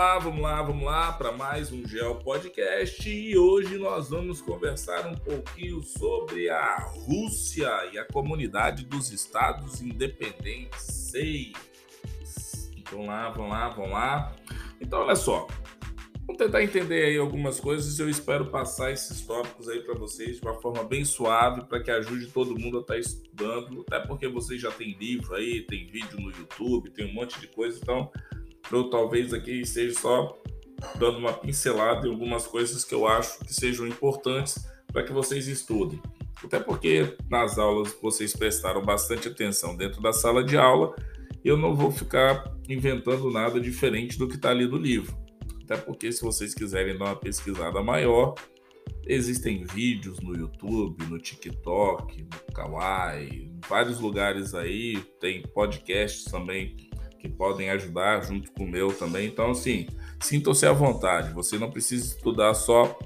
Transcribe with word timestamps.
lá, 0.00 0.18
vamos 0.18 0.40
lá, 0.40 0.62
vamos 0.62 0.84
lá 0.86 1.12
para 1.12 1.30
mais 1.30 1.70
um 1.70 1.86
Geo 1.86 2.14
Podcast 2.14 3.06
e 3.06 3.36
hoje 3.36 3.76
nós 3.76 4.08
vamos 4.08 4.40
conversar 4.40 5.06
um 5.06 5.14
pouquinho 5.14 5.82
sobre 5.82 6.48
a 6.48 6.78
Rússia 6.86 7.68
e 7.92 7.98
a 7.98 8.04
comunidade 8.06 8.86
dos 8.86 9.12
Estados 9.12 9.82
Independentes 9.82 10.80
6. 10.80 11.52
Vamos 12.90 13.08
lá, 13.08 13.28
vamos 13.28 13.50
lá, 13.50 13.68
vamos 13.68 13.90
lá. 13.90 14.36
Então, 14.80 15.00
olha 15.00 15.14
só, 15.14 15.46
vamos 16.26 16.38
tentar 16.38 16.62
entender 16.62 17.04
aí 17.04 17.18
algumas 17.18 17.60
coisas 17.60 17.98
e 17.98 18.02
eu 18.02 18.08
espero 18.08 18.46
passar 18.46 18.90
esses 18.90 19.20
tópicos 19.20 19.68
aí 19.68 19.80
para 19.80 19.98
vocês 19.98 20.40
de 20.40 20.42
uma 20.42 20.54
forma 20.62 20.82
bem 20.82 21.04
suave 21.04 21.66
para 21.66 21.82
que 21.82 21.90
ajude 21.90 22.28
todo 22.28 22.58
mundo 22.58 22.78
a 22.78 22.80
estar 22.80 22.94
tá 22.94 22.98
estudando, 22.98 23.84
até 23.86 24.00
porque 24.00 24.26
vocês 24.26 24.62
já 24.62 24.70
tem 24.70 24.96
livro 24.98 25.34
aí, 25.34 25.60
tem 25.60 25.86
vídeo 25.86 26.18
no 26.18 26.30
YouTube, 26.30 26.88
tem 26.88 27.04
um 27.04 27.12
monte 27.12 27.38
de 27.38 27.48
coisa, 27.48 27.78
então 27.82 28.10
eu 28.70 28.90
talvez 28.90 29.32
aqui 29.32 29.60
esteja 29.60 29.98
só 29.98 30.38
dando 30.98 31.18
uma 31.18 31.32
pincelada 31.32 32.06
em 32.06 32.10
algumas 32.10 32.46
coisas 32.46 32.84
que 32.84 32.94
eu 32.94 33.06
acho 33.06 33.38
que 33.40 33.52
sejam 33.52 33.86
importantes 33.86 34.64
para 34.92 35.02
que 35.02 35.12
vocês 35.12 35.46
estudem. 35.46 36.00
Até 36.42 36.58
porque 36.58 37.16
nas 37.28 37.58
aulas 37.58 37.94
vocês 38.00 38.34
prestaram 38.34 38.82
bastante 38.82 39.28
atenção 39.28 39.76
dentro 39.76 40.00
da 40.00 40.12
sala 40.12 40.42
de 40.42 40.56
aula 40.56 40.94
eu 41.44 41.56
não 41.56 41.74
vou 41.74 41.90
ficar 41.90 42.54
inventando 42.68 43.30
nada 43.30 43.60
diferente 43.60 44.18
do 44.18 44.28
que 44.28 44.36
está 44.36 44.50
ali 44.50 44.66
no 44.66 44.76
livro. 44.76 45.16
Até 45.64 45.76
porque, 45.76 46.12
se 46.12 46.22
vocês 46.22 46.54
quiserem 46.54 46.98
dar 46.98 47.06
uma 47.06 47.16
pesquisada 47.16 47.82
maior, 47.82 48.34
existem 49.06 49.64
vídeos 49.64 50.20
no 50.20 50.36
YouTube, 50.36 51.04
no 51.06 51.18
TikTok, 51.18 52.22
no 52.22 52.54
Kawaii, 52.54 53.44
em 53.44 53.60
vários 53.68 54.00
lugares 54.00 54.54
aí, 54.54 54.96
tem 55.20 55.42
podcasts 55.42 56.24
também 56.24 56.76
que 57.20 57.28
podem 57.28 57.70
ajudar 57.70 58.22
junto 58.22 58.50
com 58.52 58.64
o 58.64 58.68
meu 58.68 58.92
também. 58.92 59.26
Então, 59.26 59.50
assim, 59.50 59.86
sintam-se 60.20 60.66
à 60.66 60.72
vontade. 60.72 61.32
Você 61.34 61.58
não 61.58 61.70
precisa 61.70 62.06
estudar 62.06 62.54
só 62.54 62.98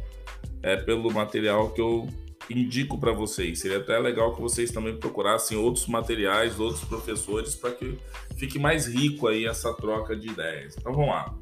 é, 0.63 0.77
pelo 0.77 1.13
material 1.13 1.71
que 1.71 1.81
eu 1.81 2.09
indico 2.49 2.99
para 2.99 3.13
vocês. 3.13 3.59
Seria 3.59 3.79
até 3.79 3.99
legal 3.99 4.35
que 4.35 4.41
vocês 4.41 4.71
também 4.71 4.97
procurassem 4.97 5.57
outros 5.57 5.87
materiais, 5.87 6.61
outros 6.61 6.85
professores, 6.85 7.55
para 7.55 7.73
que 7.73 7.99
fique 8.37 8.59
mais 8.59 8.87
rico 8.87 9.27
aí 9.27 9.47
essa 9.47 9.75
troca 9.75 10.17
de 10.17 10.29
ideias. 10.29 10.77
Então, 10.79 10.93
vamos 10.93 11.09
lá. 11.09 11.35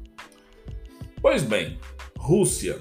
Pois 1.21 1.43
bem, 1.43 1.79
Rússia 2.17 2.79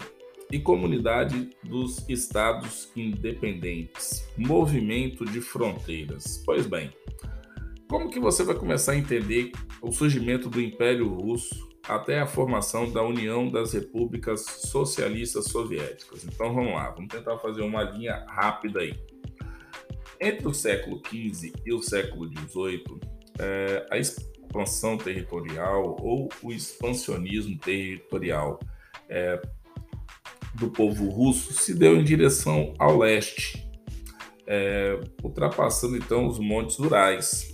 e 0.50 0.58
Comunidade 0.58 1.50
dos 1.62 2.04
Estados 2.08 2.90
Independentes, 2.96 4.28
Movimento 4.36 5.24
de 5.24 5.40
Fronteiras. 5.40 6.42
Pois 6.44 6.66
bem, 6.66 6.92
como 7.92 8.08
que 8.08 8.18
você 8.18 8.42
vai 8.42 8.54
começar 8.54 8.92
a 8.92 8.96
entender 8.96 9.52
o 9.82 9.92
surgimento 9.92 10.48
do 10.48 10.58
Império 10.62 11.12
Russo 11.12 11.68
até 11.86 12.20
a 12.20 12.26
formação 12.26 12.90
da 12.90 13.02
União 13.02 13.50
das 13.50 13.74
Repúblicas 13.74 14.40
Socialistas 14.40 15.44
Soviéticas? 15.48 16.24
Então 16.24 16.54
vamos 16.54 16.72
lá, 16.72 16.88
vamos 16.88 17.12
tentar 17.12 17.36
fazer 17.36 17.60
uma 17.60 17.82
linha 17.82 18.24
rápida 18.30 18.80
aí. 18.80 18.94
Entre 20.18 20.48
o 20.48 20.54
século 20.54 21.02
XV 21.06 21.52
e 21.66 21.74
o 21.74 21.82
século 21.82 22.30
XVIII, 22.30 22.98
é, 23.38 23.86
a 23.90 23.98
expansão 23.98 24.96
territorial 24.96 25.94
ou 26.00 26.30
o 26.42 26.50
expansionismo 26.50 27.58
territorial 27.58 28.58
é, 29.06 29.38
do 30.54 30.70
povo 30.70 31.10
russo 31.10 31.52
se 31.52 31.74
deu 31.74 32.00
em 32.00 32.04
direção 32.04 32.72
ao 32.78 32.96
leste, 32.96 33.70
é, 34.46 34.98
ultrapassando 35.22 35.94
então 35.94 36.26
os 36.26 36.38
montes 36.38 36.78
Urais. 36.78 37.51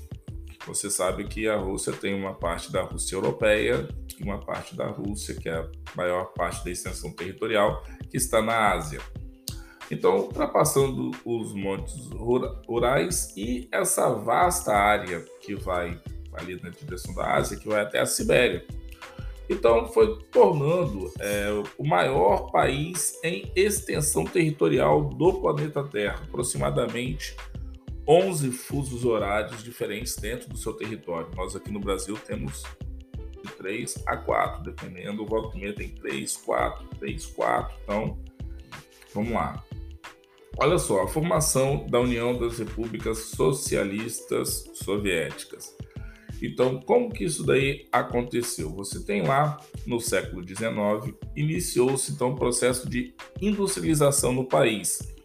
Você 0.69 0.91
sabe 0.91 1.25
que 1.25 1.49
a 1.49 1.57
Rússia 1.57 1.95
tem 1.95 2.15
uma 2.15 2.35
parte 2.35 2.71
da 2.71 2.83
Rússia 2.83 3.17
europeia 3.17 3.89
e 4.21 4.23
uma 4.23 4.39
parte 4.39 4.77
da 4.77 4.87
Rússia, 4.87 5.35
que 5.35 5.49
é 5.49 5.55
a 5.55 5.67
maior 5.97 6.27
parte 6.35 6.63
da 6.63 6.71
extensão 6.71 7.11
territorial, 7.11 7.83
que 8.11 8.19
está 8.19 8.43
na 8.43 8.73
Ásia. 8.73 9.01
Então, 9.91 10.19
ultrapassando 10.19 11.11
os 11.25 11.55
montes 11.55 11.95
Urais 12.69 13.33
e 13.35 13.67
essa 13.73 14.11
vasta 14.11 14.75
área 14.75 15.25
que 15.41 15.55
vai 15.55 15.99
ali 16.35 16.61
na 16.63 16.69
direção 16.69 17.15
da 17.15 17.35
Ásia, 17.35 17.57
que 17.57 17.67
vai 17.67 17.81
até 17.81 17.99
a 17.99 18.07
Sibéria. 18.07 18.67
Então, 19.49 19.87
foi 19.89 20.19
tornando 20.31 21.11
é, 21.19 21.47
o 21.79 21.87
maior 21.87 22.51
país 22.51 23.19
em 23.25 23.51
extensão 23.57 24.25
territorial 24.25 25.03
do 25.09 25.41
planeta 25.41 25.83
Terra, 25.83 26.21
aproximadamente 26.23 27.35
11 28.09 28.51
fusos 28.53 29.05
horários 29.05 29.63
diferentes 29.63 30.17
dentro 30.17 30.49
do 30.49 30.57
seu 30.57 30.73
território. 30.73 31.29
Nós 31.37 31.55
aqui 31.55 31.71
no 31.71 31.79
Brasil 31.79 32.17
temos 32.27 32.63
de 33.45 33.53
3 33.53 34.03
a 34.07 34.17
4, 34.17 34.63
dependendo, 34.63 35.23
o 35.23 35.27
volta 35.27 35.59
e 35.59 35.73
tem 35.75 35.91
3, 35.91 36.37
4, 36.39 36.89
3, 36.99 37.27
4. 37.27 37.77
Então, 37.85 38.19
vamos 39.13 39.33
lá. 39.33 39.63
Olha 40.57 40.79
só, 40.79 41.03
a 41.03 41.07
formação 41.07 41.87
da 41.87 42.01
União 42.01 42.37
das 42.39 42.59
Repúblicas 42.59 43.19
Socialistas 43.19 44.71
Soviéticas. 44.73 45.77
Então, 46.41 46.81
como 46.81 47.13
que 47.13 47.25
isso 47.25 47.45
daí 47.45 47.87
aconteceu? 47.93 48.71
Você 48.71 49.05
tem 49.05 49.23
lá 49.23 49.59
no 49.87 50.01
século 50.01 50.43
XIX, 50.47 51.15
iniciou-se 51.37 52.13
então 52.13 52.31
o 52.31 52.37
processo 52.37 52.89
de 52.89 53.15
industrialização 53.41 54.33
no 54.33 54.47
país 54.47 55.18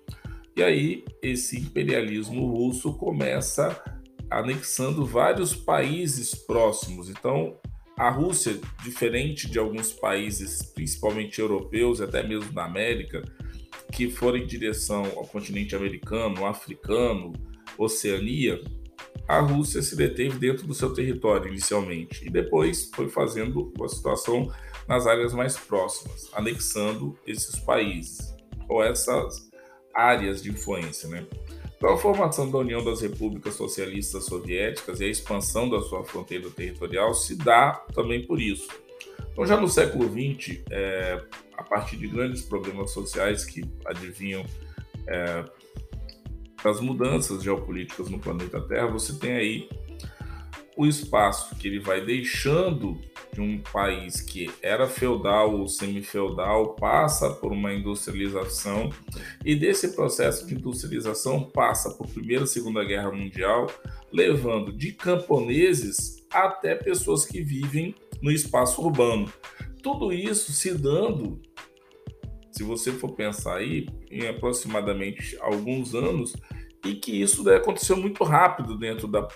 e 0.56 0.64
aí 0.64 1.06
esse 1.22 1.60
imperialismo 1.60 2.46
russo 2.52 2.94
começa 2.94 3.82
anexando 4.30 5.06
vários 5.06 5.56
países 5.56 6.34
próximos. 6.34 7.10
Então, 7.10 7.58
a 7.98 8.10
Rússia, 8.10 8.60
diferente 8.84 9.50
de 9.50 9.60
alguns 9.60 9.92
países, 9.92 10.64
principalmente 10.64 11.40
europeus 11.40 12.00
e 12.00 12.04
até 12.04 12.24
mesmo 12.24 12.52
da 12.52 12.66
América, 12.66 13.24
que 13.92 14.10
foram 14.10 14.38
em 14.38 14.48
direção 14.48 15.04
ao 15.16 15.28
continente 15.28 15.76
americano, 15.76 16.46
africano, 16.46 17.34
Oceania, 17.78 18.60
a 19.28 19.40
Rússia 19.40 19.82
se 19.82 19.96
deteve 19.96 20.38
dentro 20.38 20.68
do 20.68 20.74
seu 20.74 20.94
território 20.94 21.48
inicialmente 21.48 22.26
e 22.26 22.30
depois 22.30 22.90
foi 22.94 23.10
fazendo 23.10 23.72
uma 23.78 23.88
situação 23.88 24.52
nas 24.88 25.08
áreas 25.08 25.34
mais 25.34 25.56
próximas, 25.56 26.30
anexando 26.34 27.18
esses 27.26 27.60
países 27.60 28.36
ou 28.68 28.84
essas 28.84 29.53
áreas 29.94 30.42
de 30.42 30.50
influência, 30.50 31.08
né? 31.10 31.26
Então, 31.76 31.94
a 31.94 31.98
formação 31.98 32.50
da 32.50 32.58
União 32.60 32.84
das 32.84 33.02
Repúblicas 33.02 33.56
Socialistas 33.56 34.26
Soviéticas 34.26 35.02
e 35.02 35.04
a 35.04 35.08
expansão 35.08 35.70
da 35.70 35.82
sua 35.82 36.04
fronteira 36.04 36.50
territorial 36.50 37.14
se 37.14 37.36
dá 37.36 37.74
também 37.94 38.26
por 38.26 38.40
isso. 38.40 38.70
Então, 39.32 39.46
já 39.46 39.60
no 39.60 39.68
século 39.68 40.06
XX, 40.06 40.62
é, 40.72 41.22
a 41.58 41.64
partir 41.64 41.98
de 41.98 42.08
grandes 42.08 42.42
problemas 42.42 42.92
sociais 42.92 43.44
que 43.44 43.66
adivinham 43.86 44.46
é, 45.08 45.44
das 46.64 46.80
mudanças 46.80 47.44
geopolíticas 47.44 48.10
no 48.10 48.18
planeta 48.18 48.62
Terra, 48.62 48.88
você 48.88 49.20
tem 49.20 49.34
aí 49.34 49.70
o 50.78 50.86
espaço 50.86 51.56
que 51.56 51.68
ele 51.68 51.80
vai 51.80 52.00
deixando 52.00 53.00
de 53.34 53.42
um 53.42 53.58
país 53.60 54.22
que 54.22 54.50
era 54.62 54.88
feudal 54.88 55.58
ou 55.58 55.68
semi-feudal 55.68 56.76
passa 56.76 57.32
por 57.32 57.52
uma 57.52 57.74
industrialização 57.74 58.92
e 59.44 59.56
desse 59.56 59.96
processo 59.96 60.46
de 60.46 60.54
industrialização 60.54 61.50
passa 61.50 61.90
por 61.92 62.08
Primeira 62.08 62.44
e 62.44 62.48
Segunda 62.48 62.84
Guerra 62.84 63.12
Mundial, 63.12 63.68
levando 64.12 64.72
de 64.72 64.92
camponeses 64.92 66.24
até 66.32 66.76
pessoas 66.76 67.26
que 67.26 67.42
vivem 67.42 67.96
no 68.22 68.32
espaço 68.32 68.82
urbano. 68.82 69.32
Tudo 69.82 70.14
isso 70.14 70.54
se 70.54 70.74
dando, 70.74 71.42
se 72.52 72.64
você 72.64 72.92
for 72.92 73.14
pensar 73.14 73.58
aí, 73.58 73.88
em 74.12 74.28
aproximadamente 74.28 75.36
alguns 75.42 75.96
anos, 75.96 76.34
e 76.86 76.96
que 76.96 77.20
isso 77.22 77.50
aconteceu 77.50 77.98
muito 77.98 78.24
rápido 78.24 78.78
dentro 78.78 79.08
da, 79.08 79.28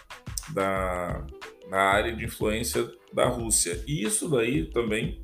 da, 0.54 1.26
na 1.70 1.80
área 1.80 2.16
de 2.16 2.26
influência 2.26 2.90
da 3.14 3.28
Rússia. 3.28 3.84
E 3.88 4.04
isso 4.04 4.30
daí 4.30 4.66
também 4.66 5.22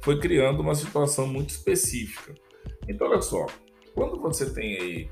foi 0.00 0.18
criando 0.18 0.60
uma 0.60 0.74
situação 0.74 1.26
muito 1.26 1.50
específica. 1.50 2.34
Então, 2.88 3.08
olha 3.08 3.22
só, 3.22 3.46
quando 3.94 4.20
você 4.20 4.52
tem 4.52 4.76
aí 4.76 5.08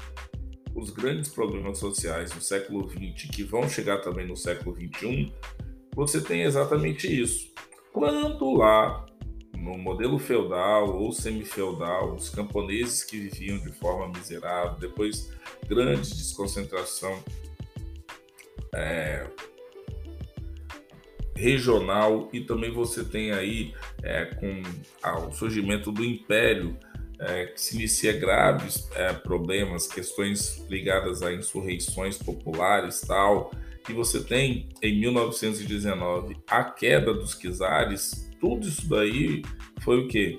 os 0.74 0.90
grandes 0.90 1.30
problemas 1.30 1.78
sociais 1.78 2.30
do 2.30 2.40
século 2.40 2.88
XX 2.88 3.30
que 3.30 3.42
vão 3.42 3.68
chegar 3.68 3.98
também 3.98 4.26
no 4.26 4.36
século 4.36 4.74
XXI, 4.74 5.32
você 5.94 6.20
tem 6.20 6.42
exatamente 6.42 7.06
isso. 7.06 7.52
Quando 7.92 8.54
lá, 8.54 9.04
no 9.56 9.76
modelo 9.76 10.18
feudal 10.18 10.96
ou 10.96 11.12
semi-feudal, 11.12 12.14
os 12.14 12.30
camponeses 12.30 13.04
que 13.04 13.18
viviam 13.18 13.58
de 13.58 13.70
forma 13.72 14.08
miserável, 14.08 14.78
depois 14.78 15.30
grande 15.68 16.14
desconcentração 16.14 17.22
é, 18.74 19.26
regional 21.42 22.28
e 22.32 22.40
também 22.40 22.70
você 22.70 23.02
tem 23.02 23.32
aí 23.32 23.74
é, 24.02 24.26
com 24.26 24.62
o 25.26 25.32
surgimento 25.32 25.90
do 25.90 26.04
império 26.04 26.76
é, 27.18 27.46
que 27.46 27.60
se 27.60 27.76
inicia 27.76 28.12
graves 28.12 28.88
é, 28.94 29.12
problemas, 29.12 29.88
questões 29.88 30.64
ligadas 30.70 31.22
a 31.22 31.32
insurreições 31.32 32.16
populares 32.16 33.00
tal 33.00 33.50
e 33.88 33.92
você 33.92 34.22
tem 34.22 34.68
em 34.80 35.00
1919 35.00 36.36
a 36.46 36.62
queda 36.62 37.12
dos 37.12 37.34
czares, 37.34 38.30
tudo 38.40 38.68
isso 38.68 38.88
daí 38.88 39.42
foi 39.80 39.98
o 40.04 40.08
quê? 40.08 40.38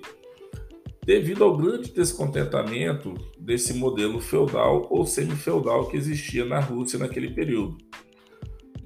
Devido 1.05 1.43
ao 1.43 1.57
grande 1.57 1.91
descontentamento 1.91 3.13
desse 3.37 3.73
modelo 3.73 4.21
feudal 4.21 4.87
ou 4.89 5.05
semi-feudal 5.05 5.89
que 5.89 5.97
existia 5.97 6.45
na 6.45 6.61
Rússia 6.61 6.97
naquele 6.97 7.31
período. 7.31 7.77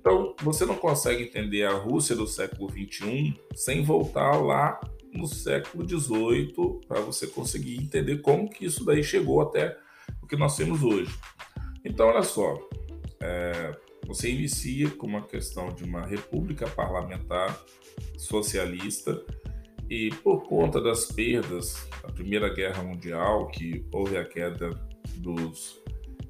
Então, 0.07 0.33
você 0.41 0.65
não 0.65 0.77
consegue 0.77 1.23
entender 1.23 1.65
a 1.65 1.73
Rússia 1.73 2.15
do 2.15 2.25
século 2.25 2.71
XXI 2.71 3.37
sem 3.53 3.83
voltar 3.83 4.41
lá 4.41 4.79
no 5.11 5.27
século 5.27 5.85
XVIII 5.85 6.79
para 6.87 7.01
você 7.01 7.27
conseguir 7.27 7.75
entender 7.75 8.19
como 8.19 8.49
que 8.49 8.63
isso 8.63 8.85
daí 8.85 9.03
chegou 9.03 9.41
até 9.41 9.77
o 10.23 10.25
que 10.25 10.37
nós 10.37 10.55
temos 10.55 10.81
hoje. 10.81 11.13
Então, 11.83 12.07
olha 12.07 12.23
só, 12.23 12.57
é, 13.19 13.77
você 14.05 14.31
inicia 14.31 14.89
com 14.91 15.07
uma 15.07 15.23
questão 15.23 15.73
de 15.73 15.83
uma 15.83 16.05
república 16.05 16.69
parlamentar 16.69 17.61
socialista 18.17 19.21
e 19.89 20.09
por 20.23 20.47
conta 20.47 20.79
das 20.79 21.07
perdas 21.07 21.85
da 22.01 22.13
Primeira 22.13 22.47
Guerra 22.47 22.81
Mundial, 22.81 23.47
que 23.47 23.85
houve 23.91 24.15
a 24.15 24.23
queda 24.23 24.69
dos 25.17 25.83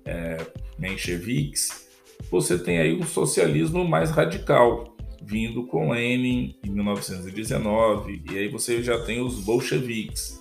é, 0.04 0.38
mencheviques, 0.80 1.87
você 2.30 2.58
tem 2.58 2.80
aí 2.80 2.96
um 2.96 3.04
socialismo 3.04 3.88
mais 3.88 4.12
radical, 4.12 4.96
vindo 5.22 5.66
com 5.66 5.92
Lenin 5.92 6.56
em 6.64 6.70
1919, 6.70 8.24
e 8.32 8.38
aí 8.38 8.48
você 8.48 8.82
já 8.82 9.04
tem 9.04 9.22
os 9.22 9.40
bolcheviques. 9.40 10.40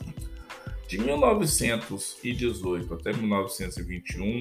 De 0.88 0.98
1918 0.98 2.94
até 2.94 3.12
1921, 3.12 4.40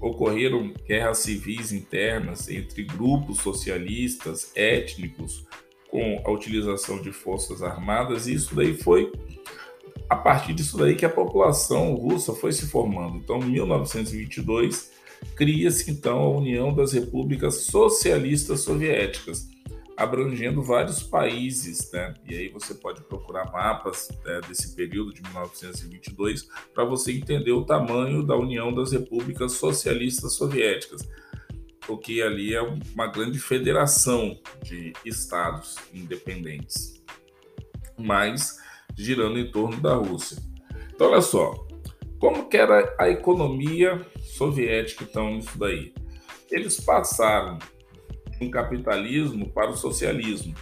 ocorreram 0.00 0.72
guerras 0.86 1.18
civis 1.18 1.72
internas 1.72 2.48
entre 2.48 2.82
grupos 2.84 3.38
socialistas 3.38 4.52
étnicos 4.54 5.44
com 5.90 6.22
a 6.24 6.30
utilização 6.30 7.00
de 7.00 7.12
forças 7.12 7.62
armadas, 7.62 8.26
e 8.26 8.34
isso 8.34 8.54
daí 8.54 8.76
foi 8.76 9.10
a 10.08 10.16
partir 10.16 10.54
disso 10.54 10.78
daí 10.78 10.94
que 10.94 11.04
a 11.04 11.10
população 11.10 11.94
russa 11.94 12.32
foi 12.32 12.52
se 12.52 12.66
formando. 12.66 13.18
Então, 13.18 13.38
em 13.40 13.50
1922, 13.50 14.90
cria-se 15.36 15.90
então 15.90 16.18
a 16.18 16.30
União 16.30 16.74
das 16.74 16.92
Repúblicas 16.92 17.54
Socialistas 17.62 18.60
Soviéticas, 18.60 19.48
abrangendo 19.96 20.62
vários 20.62 21.02
países, 21.02 21.90
né? 21.92 22.14
E 22.28 22.34
aí 22.34 22.48
você 22.48 22.72
pode 22.74 23.02
procurar 23.02 23.50
mapas 23.50 24.08
né, 24.24 24.40
desse 24.48 24.76
período 24.76 25.12
de 25.12 25.22
1922 25.22 26.48
para 26.72 26.84
você 26.84 27.12
entender 27.12 27.52
o 27.52 27.64
tamanho 27.64 28.22
da 28.22 28.36
União 28.36 28.72
das 28.72 28.92
Repúblicas 28.92 29.52
Socialistas 29.52 30.34
Soviéticas, 30.34 31.08
porque 31.86 32.22
ali 32.22 32.54
é 32.54 32.62
uma 32.62 33.06
grande 33.06 33.38
federação 33.38 34.38
de 34.62 34.92
estados 35.04 35.76
independentes, 35.92 37.02
mas 37.98 38.58
girando 38.96 39.38
em 39.38 39.50
torno 39.50 39.80
da 39.80 39.94
Rússia. 39.94 40.36
Então 40.94 41.10
olha 41.10 41.22
só, 41.22 41.67
como 42.18 42.48
que 42.48 42.56
era 42.56 42.94
a 42.98 43.08
economia 43.08 44.04
soviética 44.20 45.04
então 45.04 45.34
nisso 45.34 45.58
daí? 45.58 45.92
Eles 46.50 46.80
passaram 46.80 47.58
um 48.40 48.50
capitalismo 48.50 49.50
para 49.50 49.70
o 49.70 49.76
socialismo. 49.76 50.54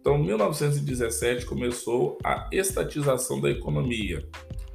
Então, 0.00 0.16
em 0.16 0.24
1917 0.26 1.46
começou 1.46 2.18
a 2.24 2.48
estatização 2.52 3.40
da 3.40 3.50
economia. 3.50 4.28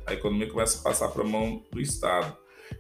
A 0.06 0.14
economia 0.14 0.50
começa 0.50 0.80
a 0.80 0.84
passar 0.84 1.10
para 1.10 1.24
a 1.24 1.28
mão 1.28 1.62
do 1.72 1.82
Estado. 1.82 2.36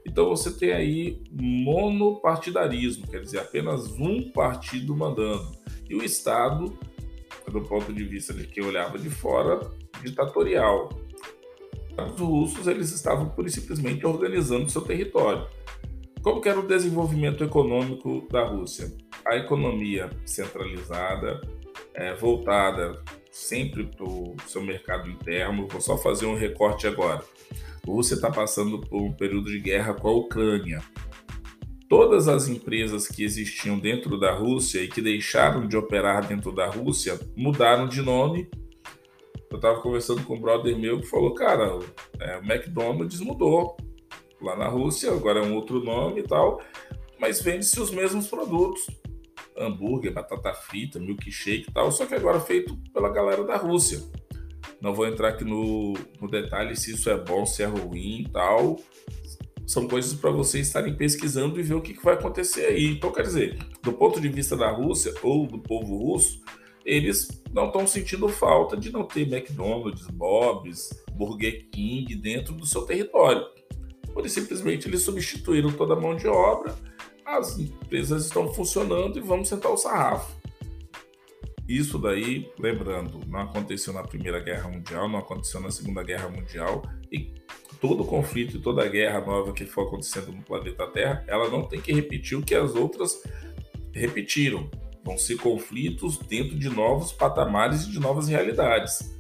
Então 0.05 0.29
você 0.29 0.51
tem 0.51 0.71
aí 0.71 1.21
monopartidarismo, 1.31 3.07
quer 3.07 3.21
dizer, 3.21 3.39
apenas 3.39 3.91
um 3.91 4.31
partido 4.31 4.95
mandando. 4.95 5.51
E 5.89 5.95
o 5.95 6.03
Estado, 6.03 6.77
do 7.51 7.61
ponto 7.61 7.94
de 7.94 8.03
vista 8.03 8.33
de 8.33 8.47
quem 8.47 8.63
olhava 8.63 8.97
de 8.97 9.09
fora, 9.09 9.59
ditatorial. 10.01 10.89
Os 11.97 12.19
russos 12.19 12.67
eles 12.67 12.91
estavam 12.91 13.29
pura 13.29 13.47
e 13.47 13.51
simplesmente 13.51 14.05
organizando 14.05 14.69
seu 14.69 14.81
território. 14.81 15.47
Como 16.21 16.41
era 16.45 16.59
o 16.59 16.67
desenvolvimento 16.67 17.44
econômico 17.44 18.27
da 18.31 18.44
Rússia? 18.44 18.91
A 19.25 19.35
economia 19.38 20.09
centralizada, 20.25 21.41
é, 21.94 22.13
voltada 22.13 23.01
sempre 23.31 23.85
para 23.85 24.03
o 24.03 24.35
seu 24.45 24.61
mercado 24.61 25.09
interno. 25.09 25.67
Vou 25.67 25.79
só 25.79 25.97
fazer 25.97 26.25
um 26.25 26.35
recorte 26.35 26.88
agora. 26.88 27.23
A 27.85 27.89
Rússia 27.89 28.15
está 28.15 28.29
passando 28.29 28.81
por 28.81 29.01
um 29.01 29.13
período 29.13 29.49
de 29.49 29.59
guerra 29.59 29.94
com 29.94 30.07
a 30.07 30.13
Ucrânia. 30.13 30.81
Todas 31.88 32.27
as 32.27 32.49
empresas 32.49 33.07
que 33.07 33.23
existiam 33.23 33.79
dentro 33.79 34.19
da 34.19 34.33
Rússia 34.33 34.81
e 34.81 34.89
que 34.89 35.01
deixaram 35.01 35.67
de 35.67 35.77
operar 35.77 36.27
dentro 36.27 36.51
da 36.51 36.67
Rússia 36.67 37.17
mudaram 37.35 37.88
de 37.88 38.01
nome. 38.01 38.49
Eu 39.49 39.57
estava 39.57 39.81
conversando 39.81 40.23
com 40.23 40.35
um 40.35 40.41
brother 40.41 40.77
meu 40.77 40.99
que 40.99 41.07
falou: 41.07 41.33
Cara, 41.33 41.79
é, 42.19 42.38
o 42.38 42.44
McDonald's 42.44 43.19
mudou 43.21 43.77
lá 44.41 44.55
na 44.55 44.67
Rússia, 44.67 45.11
agora 45.11 45.39
é 45.39 45.44
um 45.44 45.55
outro 45.55 45.83
nome 45.83 46.21
e 46.21 46.23
tal, 46.23 46.61
mas 47.19 47.41
vende-se 47.41 47.79
os 47.79 47.91
mesmos 47.91 48.27
produtos. 48.27 48.88
Hambúrguer, 49.57 50.13
batata 50.13 50.53
frita, 50.53 50.99
milkshake 50.99 51.65
e 51.69 51.73
tal, 51.73 51.91
só 51.91 52.05
que 52.05 52.13
agora 52.13 52.39
feito 52.39 52.77
pela 52.94 53.09
galera 53.09 53.44
da 53.44 53.57
Rússia. 53.57 54.01
Não 54.79 54.94
vou 54.94 55.07
entrar 55.07 55.29
aqui 55.29 55.44
no, 55.44 55.94
no 56.21 56.29
detalhe 56.29 56.75
se 56.75 56.94
isso 56.94 57.09
é 57.09 57.17
bom, 57.17 57.45
se 57.45 57.63
é 57.63 57.65
ruim 57.65 58.21
e 58.21 58.29
tal. 58.29 58.79
São 59.65 59.88
coisas 59.88 60.13
para 60.13 60.29
vocês 60.29 60.67
estarem 60.67 60.95
pesquisando 60.95 61.59
e 61.59 61.63
ver 61.63 61.73
o 61.73 61.81
que, 61.81 61.94
que 61.94 62.03
vai 62.03 62.13
acontecer 62.13 62.67
aí. 62.67 62.85
Então, 62.85 63.11
quer 63.11 63.23
dizer, 63.23 63.57
do 63.81 63.91
ponto 63.91 64.21
de 64.21 64.29
vista 64.29 64.55
da 64.55 64.71
Rússia 64.71 65.13
ou 65.23 65.47
do 65.47 65.59
povo 65.59 65.97
russo, 65.97 66.41
eles 66.88 67.28
não 67.51 67.68
estão 67.68 67.86
sentindo 67.86 68.30
falta 68.30 68.78
de 68.78 68.92
não 68.92 69.04
ter 69.04 69.22
McDonald's, 69.22 70.07
Bob's, 70.07 70.89
Burger 71.12 71.68
King 71.69 72.16
dentro 72.16 72.54
do 72.54 72.66
seu 72.66 72.84
território. 72.84 73.45
Por 74.13 74.28
simplesmente 74.30 74.88
eles 74.88 75.01
substituíram 75.01 75.72
toda 75.72 75.94
a 75.94 76.00
mão 76.00 76.16
de 76.16 76.28
obra, 76.28 76.74
as 77.25 77.60
empresas 77.60 78.25
estão 78.25 78.51
funcionando 78.54 79.19
e 79.19 79.22
vamos 79.22 79.50
sentar 79.50 79.69
o 79.69 79.78
sarrafo. 79.78 80.36
Isso 81.68 82.00
daí, 82.00 82.50
lembrando, 82.57 83.19
não 83.28 83.42
aconteceu 83.42 83.92
na 83.92 84.01
Primeira 84.01 84.40
Guerra 84.40 84.69
Mundial, 84.69 85.10
não 85.10 85.19
aconteceu 85.19 85.60
na 85.60 85.69
Segunda 85.69 86.01
Guerra 86.01 86.30
Mundial 86.30 86.81
e 87.12 87.33
todo 87.81 88.06
conflito 88.06 88.56
e 88.56 88.62
toda 88.62 88.88
guerra 88.88 89.19
nova 89.19 89.51
que 89.51 89.66
for 89.66 89.88
acontecendo 89.88 90.31
no 90.31 90.42
planeta 90.42 90.88
Terra, 90.88 91.24
ela 91.28 91.50
não 91.50 91.63
tem 91.63 91.81
que 91.81 91.92
repetir 91.92 92.38
o 92.38 92.42
que 92.42 92.56
as 92.56 92.74
outras 92.74 93.22
repetiram. 93.92 94.69
Vão 95.07 95.18
ser 95.18 95.38
conflitos 95.38 96.18
dentro 96.18 96.59
de 96.59 96.69
novos 96.69 97.14
patamares 97.14 97.85
e 97.85 97.92
de 97.92 97.97
novas 97.97 98.28
realidades. 98.28 99.16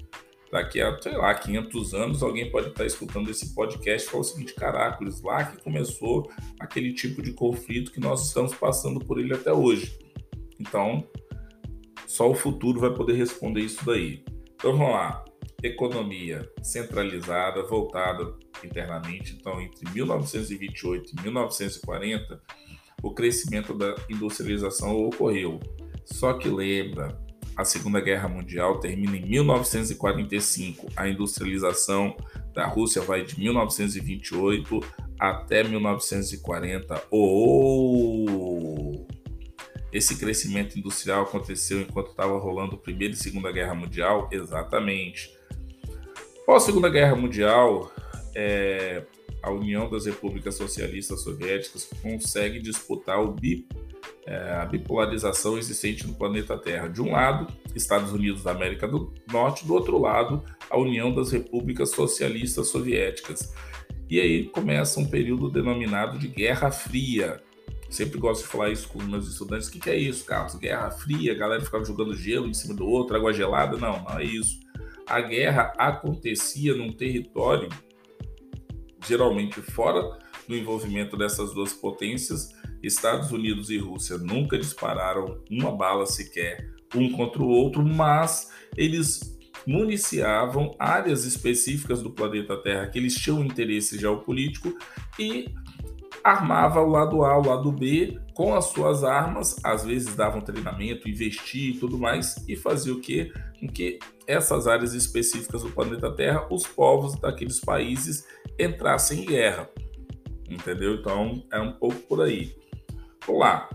Daqui 0.51 0.81
a, 0.81 1.01
sei 1.01 1.15
lá, 1.15 1.33
500 1.33 1.93
anos, 1.93 2.21
alguém 2.21 2.51
pode 2.51 2.67
estar 2.67 2.85
escutando 2.85 3.31
esse 3.31 3.55
podcast 3.55 4.05
e 4.05 4.11
falar 4.11 4.21
o 4.21 4.25
seguinte: 4.25 4.53
caracoles, 4.53 5.21
lá 5.21 5.45
que 5.45 5.63
começou 5.63 6.29
aquele 6.59 6.91
tipo 6.93 7.21
de 7.21 7.31
conflito 7.31 7.93
que 7.93 8.01
nós 8.01 8.27
estamos 8.27 8.53
passando 8.53 8.99
por 8.99 9.17
ele 9.17 9.33
até 9.33 9.53
hoje. 9.53 9.97
Então, 10.59 11.07
só 12.05 12.29
o 12.29 12.35
futuro 12.35 12.81
vai 12.81 12.93
poder 12.93 13.13
responder 13.13 13.61
isso 13.61 13.85
daí. 13.85 14.25
Então 14.55 14.73
vamos 14.73 14.91
lá. 14.91 15.23
Economia 15.63 16.51
centralizada, 16.61 17.63
voltada 17.63 18.35
internamente. 18.61 19.37
Então, 19.39 19.61
entre 19.61 19.89
1928 19.89 21.13
e 21.17 21.21
1940, 21.21 22.41
o 23.01 23.13
crescimento 23.13 23.73
da 23.73 23.95
industrialização 24.09 24.93
ocorreu. 25.05 25.61
Só 26.07 26.33
que 26.33 26.49
lembra, 26.49 27.17
a 27.55 27.63
Segunda 27.65 27.99
Guerra 27.99 28.27
Mundial 28.29 28.79
termina 28.79 29.17
em 29.17 29.25
1945. 29.25 30.87
A 30.95 31.07
industrialização 31.07 32.15
da 32.53 32.65
Rússia 32.65 33.01
vai 33.01 33.23
de 33.23 33.39
1928 33.39 34.79
até 35.19 35.63
1940. 35.63 37.03
Oh! 37.11 39.05
Esse 39.91 40.17
crescimento 40.17 40.77
industrial 40.77 41.23
aconteceu 41.23 41.81
enquanto 41.81 42.11
estava 42.11 42.37
rolando 42.37 42.75
a 42.75 42.79
Primeira 42.79 43.13
e 43.13 43.17
Segunda 43.17 43.51
Guerra 43.51 43.73
Mundial? 43.73 44.29
Exatamente. 44.31 45.35
Após 46.43 46.63
a 46.63 46.65
Segunda 46.67 46.89
Guerra 46.89 47.15
Mundial, 47.15 47.91
é, 48.35 49.03
a 49.41 49.51
União 49.51 49.89
das 49.89 50.05
Repúblicas 50.05 50.55
Socialistas 50.55 51.21
Soviéticas 51.23 51.89
consegue 52.01 52.59
disputar 52.59 53.19
o 53.21 53.31
BIP, 53.31 53.67
é, 54.27 54.57
a 54.61 54.65
bipolarização 54.65 55.57
existente 55.57 56.05
no 56.05 56.13
planeta 56.13 56.57
Terra. 56.57 56.87
De 56.87 57.01
um 57.01 57.13
lado, 57.13 57.47
Estados 57.73 58.11
Unidos 58.11 58.43
da 58.43 58.51
América 58.51 58.87
do 58.87 59.13
Norte, 59.31 59.65
do 59.65 59.73
outro 59.73 59.97
lado, 59.97 60.43
a 60.69 60.77
União 60.77 61.13
das 61.15 61.31
Repúblicas 61.31 61.91
Socialistas 61.91 62.67
Soviéticas. 62.67 63.53
E 64.09 64.19
aí 64.19 64.45
começa 64.49 64.99
um 64.99 65.09
período 65.09 65.49
denominado 65.49 66.19
de 66.19 66.27
Guerra 66.27 66.69
Fria, 66.69 67.41
Sempre 67.89 68.19
gosto 68.19 68.41
de 68.41 68.49
falar 68.49 68.69
isso 68.69 68.89
com 68.89 69.01
meus 69.01 69.27
estudantes. 69.27 69.67
O 69.67 69.71
que, 69.71 69.79
que 69.79 69.89
é 69.89 69.95
isso, 69.95 70.25
Carlos? 70.25 70.55
Guerra 70.55 70.91
fria, 70.91 71.31
a 71.31 71.35
galera 71.35 71.63
ficava 71.63 71.85
jogando 71.85 72.13
gelo 72.13 72.47
em 72.47 72.53
cima 72.53 72.73
do 72.73 72.85
outro, 72.85 73.15
água 73.15 73.31
gelada? 73.31 73.77
Não, 73.77 74.03
não 74.03 74.19
é 74.19 74.25
isso. 74.25 74.59
A 75.07 75.21
guerra 75.21 75.73
acontecia 75.77 76.75
num 76.75 76.91
território, 76.91 77.69
geralmente 79.05 79.61
fora 79.61 80.01
do 80.47 80.55
envolvimento 80.55 81.15
dessas 81.15 81.53
duas 81.53 81.71
potências, 81.71 82.49
Estados 82.81 83.31
Unidos 83.31 83.69
e 83.69 83.77
Rússia 83.77 84.17
nunca 84.17 84.57
dispararam 84.57 85.41
uma 85.49 85.71
bala 85.71 86.05
sequer 86.05 86.75
um 86.95 87.11
contra 87.11 87.41
o 87.41 87.47
outro, 87.47 87.83
mas 87.83 88.51
eles 88.75 89.37
municiavam 89.65 90.73
áreas 90.79 91.25
específicas 91.25 92.01
do 92.01 92.11
planeta 92.11 92.55
Terra 92.57 92.87
que 92.87 92.97
eles 92.97 93.15
tinham 93.15 93.43
interesse 93.43 93.99
geopolítico 93.99 94.77
e 95.19 95.53
armava 96.23 96.81
o 96.81 96.89
lado 96.89 97.23
A, 97.23 97.37
o 97.37 97.45
lado 97.45 97.71
B 97.71 98.19
com 98.33 98.53
as 98.53 98.65
suas 98.65 99.03
armas, 99.03 99.55
às 99.63 99.83
vezes 99.83 100.15
davam 100.15 100.41
treinamento, 100.41 101.09
investia 101.09 101.71
e 101.71 101.77
tudo 101.77 101.97
mais, 101.97 102.35
e 102.47 102.55
fazia 102.55 102.93
o 102.93 103.01
quê? 103.01 103.31
Com 103.59 103.67
que 103.67 103.97
essas 104.27 104.67
áreas 104.67 104.93
específicas 104.93 105.63
do 105.63 105.71
planeta 105.71 106.11
Terra, 106.11 106.45
os 106.51 106.67
povos 106.67 107.19
daqueles 107.19 107.59
países 107.59 108.27
entrassem 108.59 109.21
em 109.21 109.25
guerra. 109.25 109.69
Entendeu? 110.49 110.95
Então 110.95 111.43
é 111.51 111.59
um 111.59 111.73
pouco 111.73 111.95
por 112.01 112.21
aí. 112.21 112.55
Vamos 113.27 113.41
lá. 113.41 113.69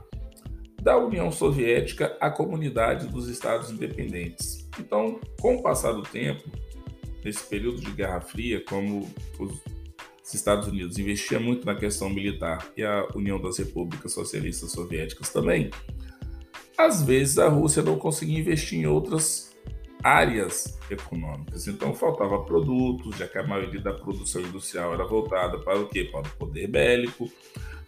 Da 0.80 0.96
União 0.96 1.30
Soviética 1.30 2.16
à 2.18 2.30
comunidade 2.30 3.06
dos 3.06 3.28
Estados 3.28 3.70
Independentes. 3.70 4.68
Então, 4.80 5.20
com 5.40 5.56
o 5.56 5.62
passar 5.62 5.92
do 5.92 6.02
tempo, 6.02 6.42
nesse 7.24 7.44
período 7.44 7.80
de 7.80 7.90
Guerra 7.92 8.20
Fria, 8.20 8.64
como 8.64 9.08
os 9.38 10.34
Estados 10.34 10.66
Unidos 10.66 10.98
investia 10.98 11.38
muito 11.38 11.66
na 11.66 11.74
questão 11.74 12.08
militar 12.08 12.66
e 12.76 12.82
a 12.82 13.06
União 13.14 13.40
das 13.40 13.58
Repúblicas 13.58 14.12
Socialistas 14.12 14.72
Soviéticas 14.72 15.30
também, 15.30 15.70
às 16.76 17.02
vezes 17.02 17.38
a 17.38 17.48
Rússia 17.48 17.82
não 17.82 17.98
conseguia 17.98 18.40
investir 18.40 18.80
em 18.80 18.86
outras 18.86 19.52
áreas 20.02 20.78
econômicas. 20.90 21.68
Então 21.68 21.94
faltava 21.94 22.42
produtos, 22.44 23.16
já 23.16 23.28
que 23.28 23.38
a 23.38 23.46
maioria 23.46 23.80
da 23.80 23.92
produção 23.92 24.42
industrial 24.42 24.92
era 24.94 25.06
voltada 25.06 25.58
para 25.58 25.78
o 25.78 25.88
quê? 25.88 26.04
Para 26.04 26.26
o 26.26 26.36
poder 26.36 26.66
bélico, 26.66 27.30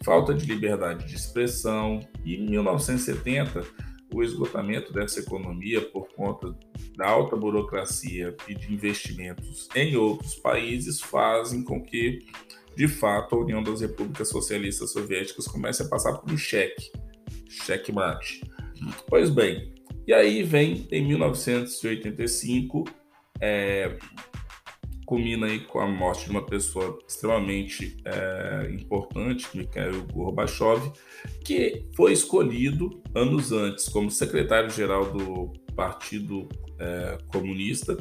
falta 0.04 0.34
de 0.34 0.46
liberdade 0.46 1.06
de 1.06 1.16
expressão. 1.16 2.00
E 2.24 2.36
em 2.36 2.50
1970, 2.50 3.64
o 4.12 4.22
esgotamento 4.22 4.92
dessa 4.92 5.20
economia 5.20 5.80
por 5.80 6.08
conta 6.14 6.54
da 6.96 7.08
alta 7.08 7.34
burocracia 7.34 8.36
e 8.46 8.54
de 8.54 8.72
investimentos 8.72 9.68
em 9.74 9.96
outros 9.96 10.36
países 10.36 11.00
fazem 11.00 11.64
com 11.64 11.82
que, 11.82 12.20
de 12.76 12.86
fato, 12.86 13.34
a 13.34 13.38
União 13.38 13.62
das 13.62 13.80
Repúblicas 13.80 14.28
Socialistas 14.28 14.92
Soviéticas 14.92 15.48
comece 15.48 15.82
a 15.82 15.88
passar 15.88 16.12
por 16.18 16.30
um 16.30 16.36
cheque, 16.36 16.92
checkmate. 17.48 18.42
Pois 19.08 19.30
bem, 19.30 19.74
e 20.06 20.12
aí 20.12 20.42
vem 20.42 20.86
em 20.92 21.04
1985 21.06 22.84
é, 23.40 23.98
culmina 25.04 25.46
aí 25.46 25.60
com 25.60 25.80
a 25.80 25.86
morte 25.86 26.24
de 26.24 26.30
uma 26.30 26.44
pessoa 26.44 26.98
extremamente 27.06 27.96
é, 28.04 28.70
importante, 28.72 29.48
Mikhail 29.54 30.04
Gorbachev, 30.12 30.92
que 31.44 31.84
foi 31.94 32.12
escolhido 32.12 33.02
anos 33.14 33.52
antes 33.52 33.88
como 33.88 34.10
secretário-geral 34.10 35.12
do 35.12 35.52
Partido 35.74 36.48
é, 36.78 37.18
Comunista. 37.28 37.96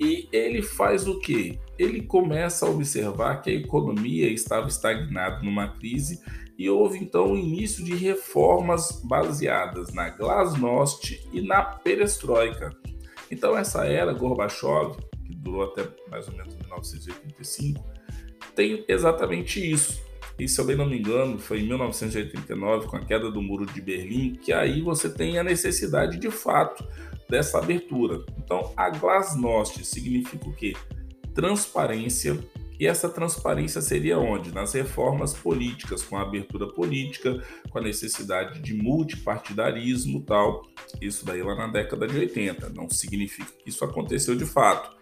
E 0.00 0.28
ele 0.32 0.62
faz 0.62 1.06
o 1.06 1.18
quê? 1.20 1.58
Ele 1.78 2.02
começa 2.02 2.66
a 2.66 2.70
observar 2.70 3.40
que 3.40 3.50
a 3.50 3.54
economia 3.54 4.28
estava 4.28 4.66
estagnada 4.66 5.42
numa 5.42 5.68
crise 5.68 6.20
e 6.58 6.68
houve 6.68 6.98
então 6.98 7.32
o 7.32 7.38
início 7.38 7.84
de 7.84 7.94
reformas 7.94 9.00
baseadas 9.04 9.92
na 9.92 10.10
glasnost 10.10 11.20
e 11.32 11.40
na 11.40 11.62
perestroika. 11.62 12.74
Então 13.30 13.56
essa 13.56 13.84
era 13.86 14.12
Gorbachev 14.12 14.96
durou 15.42 15.64
até 15.64 15.86
mais 16.08 16.28
ou 16.28 16.34
menos 16.34 16.54
1985, 16.54 17.84
tem 18.54 18.84
exatamente 18.88 19.60
isso. 19.60 20.00
E 20.38 20.48
se 20.48 20.60
eu 20.60 20.64
bem 20.64 20.76
não 20.76 20.86
me 20.86 20.98
engano, 20.98 21.38
foi 21.38 21.60
em 21.60 21.66
1989, 21.66 22.86
com 22.86 22.96
a 22.96 23.04
queda 23.04 23.30
do 23.30 23.42
Muro 23.42 23.66
de 23.66 23.80
Berlim, 23.80 24.34
que 24.34 24.52
aí 24.52 24.80
você 24.80 25.08
tem 25.10 25.38
a 25.38 25.44
necessidade 25.44 26.18
de 26.18 26.30
fato 26.30 26.86
dessa 27.28 27.58
abertura. 27.58 28.24
Então, 28.38 28.72
a 28.76 28.90
glasnost 28.90 29.84
significa 29.84 30.48
o 30.48 30.52
quê? 30.52 30.74
Transparência. 31.34 32.38
E 32.80 32.86
essa 32.86 33.08
transparência 33.08 33.80
seria 33.80 34.18
onde? 34.18 34.52
Nas 34.52 34.72
reformas 34.72 35.32
políticas, 35.32 36.02
com 36.02 36.16
a 36.16 36.22
abertura 36.22 36.66
política, 36.66 37.40
com 37.70 37.78
a 37.78 37.82
necessidade 37.82 38.60
de 38.60 38.74
multipartidarismo 38.74 40.22
tal. 40.22 40.62
Isso 41.00 41.24
daí 41.24 41.42
lá 41.42 41.54
na 41.54 41.68
década 41.68 42.08
de 42.08 42.18
80. 42.18 42.70
Não 42.70 42.90
significa 42.90 43.52
que 43.62 43.68
isso 43.68 43.84
aconteceu 43.84 44.34
de 44.34 44.46
fato 44.46 45.01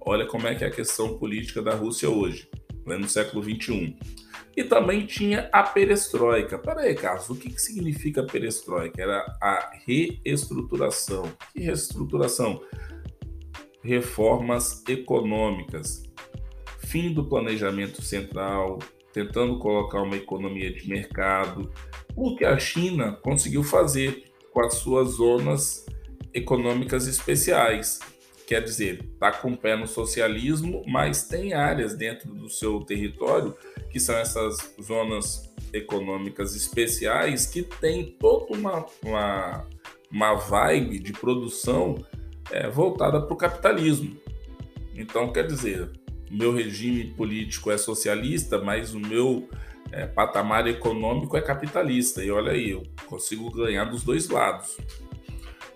Olha 0.00 0.26
como 0.26 0.46
é 0.46 0.54
que 0.54 0.64
é 0.64 0.68
a 0.68 0.70
questão 0.70 1.18
política 1.18 1.62
da 1.62 1.74
Rússia 1.74 2.08
hoje, 2.08 2.48
né, 2.86 2.96
no 2.96 3.08
século 3.08 3.42
XXI. 3.42 3.96
E 4.56 4.64
também 4.64 5.06
tinha 5.06 5.48
a 5.52 5.62
perestroika. 5.62 6.58
Peraí, 6.58 6.94
Carlos, 6.94 7.30
o 7.30 7.36
que, 7.36 7.50
que 7.50 7.60
significa 7.60 8.24
perestroika? 8.24 9.00
Era 9.00 9.18
a 9.40 9.70
reestruturação. 9.86 11.30
Que 11.52 11.60
reestruturação? 11.60 12.60
Reformas 13.82 14.82
econômicas, 14.88 16.02
fim 16.80 17.12
do 17.12 17.24
planejamento 17.24 18.02
central, 18.02 18.80
tentando 19.12 19.58
colocar 19.58 20.02
uma 20.02 20.16
economia 20.16 20.72
de 20.72 20.88
mercado, 20.88 21.70
o 22.16 22.34
que 22.34 22.44
a 22.44 22.58
China 22.58 23.12
conseguiu 23.22 23.62
fazer 23.62 24.24
com 24.52 24.60
as 24.60 24.74
suas 24.74 25.10
zonas 25.10 25.86
econômicas 26.34 27.06
especiais. 27.06 28.00
Quer 28.48 28.62
dizer, 28.62 29.04
está 29.12 29.30
com 29.30 29.52
o 29.52 29.56
pé 29.58 29.76
no 29.76 29.86
socialismo, 29.86 30.82
mas 30.86 31.22
tem 31.28 31.52
áreas 31.52 31.94
dentro 31.94 32.32
do 32.32 32.48
seu 32.48 32.80
território 32.80 33.54
que 33.90 34.00
são 34.00 34.16
essas 34.16 34.74
zonas 34.82 35.52
econômicas 35.70 36.56
especiais 36.56 37.44
que 37.44 37.62
tem 37.62 38.06
toda 38.18 38.56
uma, 38.56 38.86
uma, 39.04 39.66
uma 40.10 40.34
vibe 40.34 40.98
de 40.98 41.12
produção 41.12 42.02
é, 42.50 42.70
voltada 42.70 43.20
para 43.20 43.34
o 43.34 43.36
capitalismo. 43.36 44.18
Então, 44.94 45.30
quer 45.30 45.46
dizer, 45.46 45.90
meu 46.30 46.50
regime 46.54 47.04
político 47.04 47.70
é 47.70 47.76
socialista, 47.76 48.56
mas 48.56 48.94
o 48.94 48.98
meu 48.98 49.46
é, 49.92 50.06
patamar 50.06 50.66
econômico 50.66 51.36
é 51.36 51.42
capitalista. 51.42 52.24
E 52.24 52.30
olha 52.30 52.52
aí, 52.52 52.70
eu 52.70 52.82
consigo 53.04 53.50
ganhar 53.50 53.84
dos 53.84 54.02
dois 54.02 54.26
lados. 54.30 54.78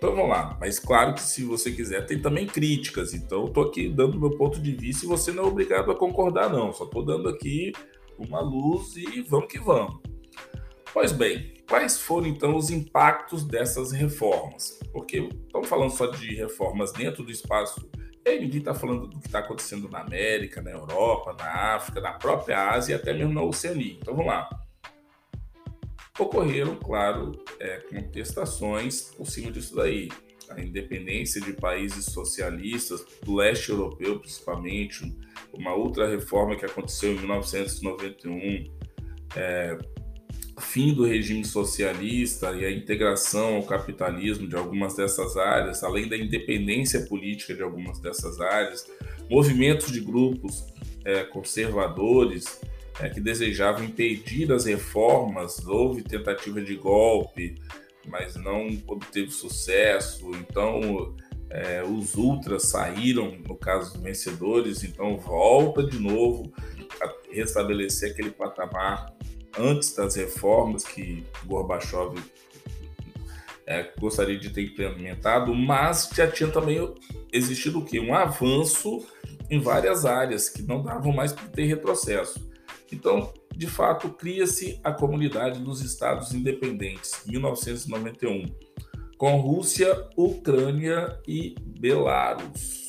Então 0.03 0.17
vamos 0.17 0.31
lá, 0.31 0.59
mas 0.61 0.81
claro 0.81 1.15
que 1.15 1.21
se 1.21 1.45
você 1.45 1.71
quiser, 1.71 2.05
tem 2.05 2.21
também 2.21 2.45
críticas. 2.45 3.15
Então 3.15 3.43
eu 3.43 3.49
tô 3.49 3.61
aqui 3.61 3.89
dando 3.89 4.19
meu 4.19 4.37
ponto 4.37 4.59
de 4.59 4.73
vista 4.73 5.05
e 5.05 5.09
você 5.09 5.31
não 5.31 5.45
é 5.45 5.47
obrigado 5.47 5.93
a 5.93 5.95
concordar, 5.95 6.51
não. 6.51 6.73
Só 6.73 6.87
tô 6.87 7.03
dando 7.03 7.29
aqui 7.29 7.71
uma 8.19 8.41
luz 8.41 8.97
e 8.97 9.23
vamos 9.23 9.47
que 9.47 9.61
vamos. 9.61 10.01
Pois 10.93 11.13
bem, 11.13 11.55
quais 11.69 12.01
foram 12.01 12.27
então 12.27 12.57
os 12.57 12.69
impactos 12.69 13.45
dessas 13.45 13.93
reformas? 13.93 14.77
Porque 14.93 15.19
estamos 15.19 15.69
falando 15.69 15.91
só 15.91 16.07
de 16.07 16.35
reformas 16.35 16.91
dentro 16.91 17.23
do 17.23 17.31
espaço, 17.31 17.89
e 18.27 18.41
ninguém 18.41 18.59
está 18.59 18.75
falando 18.75 19.07
do 19.07 19.21
que 19.21 19.29
está 19.29 19.39
acontecendo 19.39 19.89
na 19.89 20.01
América, 20.01 20.61
na 20.61 20.73
Europa, 20.73 21.33
na 21.39 21.77
África, 21.77 22.01
na 22.01 22.15
própria 22.15 22.73
Ásia 22.73 22.95
e 22.95 22.97
até 22.97 23.13
mesmo 23.13 23.33
na 23.33 23.43
Oceania. 23.45 23.99
Então 24.01 24.17
vamos 24.17 24.33
lá. 24.33 24.51
Ocorreram, 26.19 26.77
claro, 26.77 27.33
é, 27.59 27.79
contestações 27.79 29.13
por 29.17 29.27
cima 29.27 29.51
disso 29.51 29.75
daí. 29.75 30.11
A 30.51 30.61
independência 30.61 31.41
de 31.41 31.55
países 31.55 32.05
socialistas, 32.07 33.03
do 33.23 33.37
leste 33.37 33.71
europeu 33.71 34.21
principalmente, 34.21 35.11
uma 35.55 35.75
outra 35.75 36.07
reforma 36.07 36.55
que 36.55 36.67
aconteceu 36.67 37.13
em 37.13 37.19
1991, 37.19 38.71
é, 39.35 39.79
fim 40.61 40.93
do 40.93 41.07
regime 41.07 41.47
socialista 41.47 42.53
e 42.53 42.67
a 42.67 42.71
integração 42.71 43.57
ao 43.57 43.63
capitalismo 43.63 44.47
de 44.47 44.55
algumas 44.55 44.95
dessas 44.95 45.39
áreas, 45.39 45.83
além 45.83 46.09
da 46.09 46.17
independência 46.17 47.07
política 47.07 47.55
de 47.55 47.63
algumas 47.63 47.99
dessas 48.01 48.39
áreas, 48.39 48.87
movimentos 49.31 49.91
de 49.91 50.01
grupos 50.01 50.63
é, 51.07 51.25
conservadores 51.25 52.61
é, 53.01 53.09
que 53.09 53.21
desejavam 53.21 53.85
impedir 53.85 54.53
as 54.53 54.65
reformas, 54.65 55.65
houve 55.67 56.03
tentativa 56.03 56.61
de 56.61 56.75
golpe, 56.77 57.61
mas 58.07 58.37
não 58.37 58.69
obteve 58.87 59.31
sucesso. 59.31 60.31
Então, 60.35 61.15
é, 61.51 61.83
os 61.83 62.15
ultras 62.15 62.65
saíram, 62.65 63.37
no 63.47 63.57
caso 63.57 63.93
dos 63.93 64.03
vencedores, 64.03 64.83
então 64.85 65.19
volta 65.19 65.85
de 65.85 65.99
novo 65.99 66.53
a 67.01 67.13
restabelecer 67.31 68.13
aquele 68.13 68.31
patamar 68.31 69.15
antes 69.59 69.95
das 69.95 70.17
reformas 70.17 70.85
que 70.85 71.25
Gorbachev 71.45 72.19
é, 73.67 73.91
gostaria 73.99 74.39
de 74.39 74.51
ter 74.51 74.63
implementado, 74.63 75.55
mas 75.55 76.11
já 76.15 76.27
tinha 76.27 76.51
também 76.51 76.93
existido 77.33 77.79
o 77.79 77.85
quê? 77.85 78.01
Um 78.01 78.15
avanço 78.15 79.07
em 79.51 79.61
várias 79.61 80.05
áreas 80.05 80.49
que 80.49 80.63
não 80.63 80.83
davam 80.83 81.13
mais 81.13 81.33
para 81.33 81.49
ter 81.49 81.67
retrocesso. 81.67 82.52
Então, 82.93 83.33
de 83.55 83.67
fato, 83.67 84.11
cria-se 84.11 84.81
a 84.83 84.93
Comunidade 84.93 85.61
dos 85.61 85.81
Estados 85.81 86.33
Independentes, 86.33 87.23
1991, 87.27 88.47
com 89.17 89.37
Rússia, 89.37 90.09
Ucrânia 90.17 91.19
e 91.27 91.55
Belarus. 91.79 92.87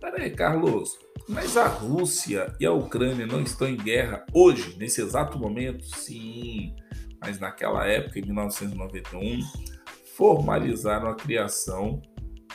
Peraí, 0.00 0.30
Carlos, 0.30 0.98
mas 1.28 1.56
a 1.56 1.66
Rússia 1.66 2.54
e 2.60 2.66
a 2.66 2.72
Ucrânia 2.72 3.26
não 3.26 3.42
estão 3.42 3.68
em 3.68 3.76
guerra 3.76 4.24
hoje, 4.32 4.76
nesse 4.78 5.02
exato 5.02 5.38
momento? 5.38 5.84
Sim, 5.84 6.74
mas 7.20 7.38
naquela 7.38 7.86
época, 7.86 8.18
em 8.18 8.22
1991, 8.22 9.40
formalizaram 10.16 11.08
a 11.08 11.14
criação 11.14 12.00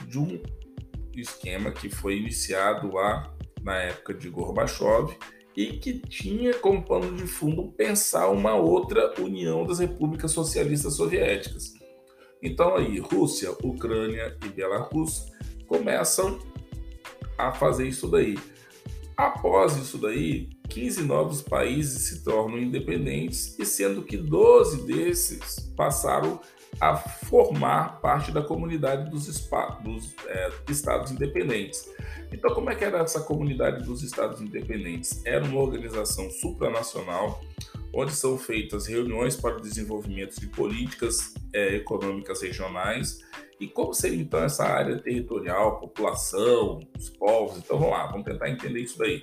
de 0.08 0.17
um 0.17 0.41
esquema 1.15 1.72
que 1.72 1.89
foi 1.89 2.17
iniciado 2.17 2.93
lá 2.93 3.36
na 3.62 3.75
época 3.75 4.13
de 4.13 4.29
Gorbachev 4.29 5.15
e 5.55 5.74
que 5.74 6.00
tinha 6.00 6.53
como 6.53 6.84
pano 6.84 7.15
de 7.15 7.27
fundo 7.27 7.72
pensar 7.72 8.29
uma 8.29 8.55
outra 8.55 9.13
união 9.20 9.65
das 9.65 9.79
repúblicas 9.79 10.31
socialistas 10.31 10.96
soviéticas. 10.96 11.74
Então 12.41 12.75
aí, 12.75 13.00
Rússia, 13.00 13.51
Ucrânia 13.63 14.38
e 14.43 14.50
Belarus 14.50 15.25
começam 15.67 16.39
a 17.38 17.51
fazer 17.51 17.88
isso 17.88 18.08
daí. 18.08 18.38
Após 19.15 19.77
isso 19.77 19.98
daí, 19.98 20.50
15 20.70 21.03
novos 21.03 21.41
países 21.41 22.03
se 22.03 22.24
tornam 22.24 22.58
independentes 22.58 23.60
e 23.60 23.65
sendo 23.65 24.03
que 24.03 24.17
12 24.17 24.88
desses 24.88 25.60
passaram 25.75 26.39
a 26.79 26.95
formar 26.95 27.99
parte 28.01 28.31
da 28.31 28.41
comunidade 28.41 29.09
dos, 29.09 29.25
dos 29.83 30.15
é, 30.27 30.49
estados 30.69 31.11
independentes. 31.11 31.89
Então, 32.31 32.53
como 32.53 32.69
é 32.69 32.75
que 32.75 32.83
era 32.83 32.99
essa 32.99 33.21
comunidade 33.21 33.83
dos 33.83 34.03
estados 34.03 34.41
independentes? 34.41 35.21
Era 35.25 35.43
uma 35.43 35.61
organização 35.61 36.29
supranacional 36.29 37.41
onde 37.93 38.13
são 38.13 38.37
feitas 38.37 38.87
reuniões 38.87 39.35
para 39.35 39.57
o 39.57 39.61
desenvolvimento 39.61 40.39
de 40.39 40.47
políticas 40.47 41.33
é, 41.53 41.75
econômicas 41.75 42.41
regionais. 42.41 43.19
E 43.59 43.67
como 43.67 43.93
seria 43.93 44.21
então 44.21 44.43
essa 44.43 44.63
área 44.63 44.97
territorial, 44.97 45.79
população, 45.79 46.79
os 46.97 47.09
povos? 47.09 47.57
Então 47.57 47.77
vamos 47.77 47.93
lá, 47.93 48.07
vamos 48.07 48.25
tentar 48.25 48.49
entender 48.49 48.79
isso 48.79 48.97
daí. 48.97 49.21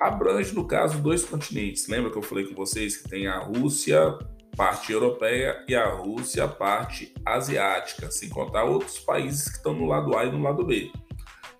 Abrange, 0.00 0.54
no 0.54 0.66
caso, 0.66 0.98
dois 1.00 1.24
continentes. 1.24 1.86
Lembra 1.86 2.10
que 2.10 2.16
eu 2.16 2.22
falei 2.22 2.46
com 2.46 2.54
vocês 2.54 2.96
que 2.96 3.08
tem 3.08 3.26
a 3.26 3.38
Rússia, 3.38 4.18
parte 4.60 4.92
europeia, 4.92 5.64
e 5.66 5.74
a 5.74 5.88
Rússia, 5.88 6.46
parte 6.46 7.14
asiática, 7.24 8.10
sem 8.10 8.28
contar 8.28 8.64
outros 8.64 8.98
países 8.98 9.48
que 9.48 9.56
estão 9.56 9.72
no 9.72 9.86
lado 9.86 10.14
A 10.14 10.26
e 10.26 10.30
no 10.30 10.42
lado 10.42 10.66
B. 10.66 10.92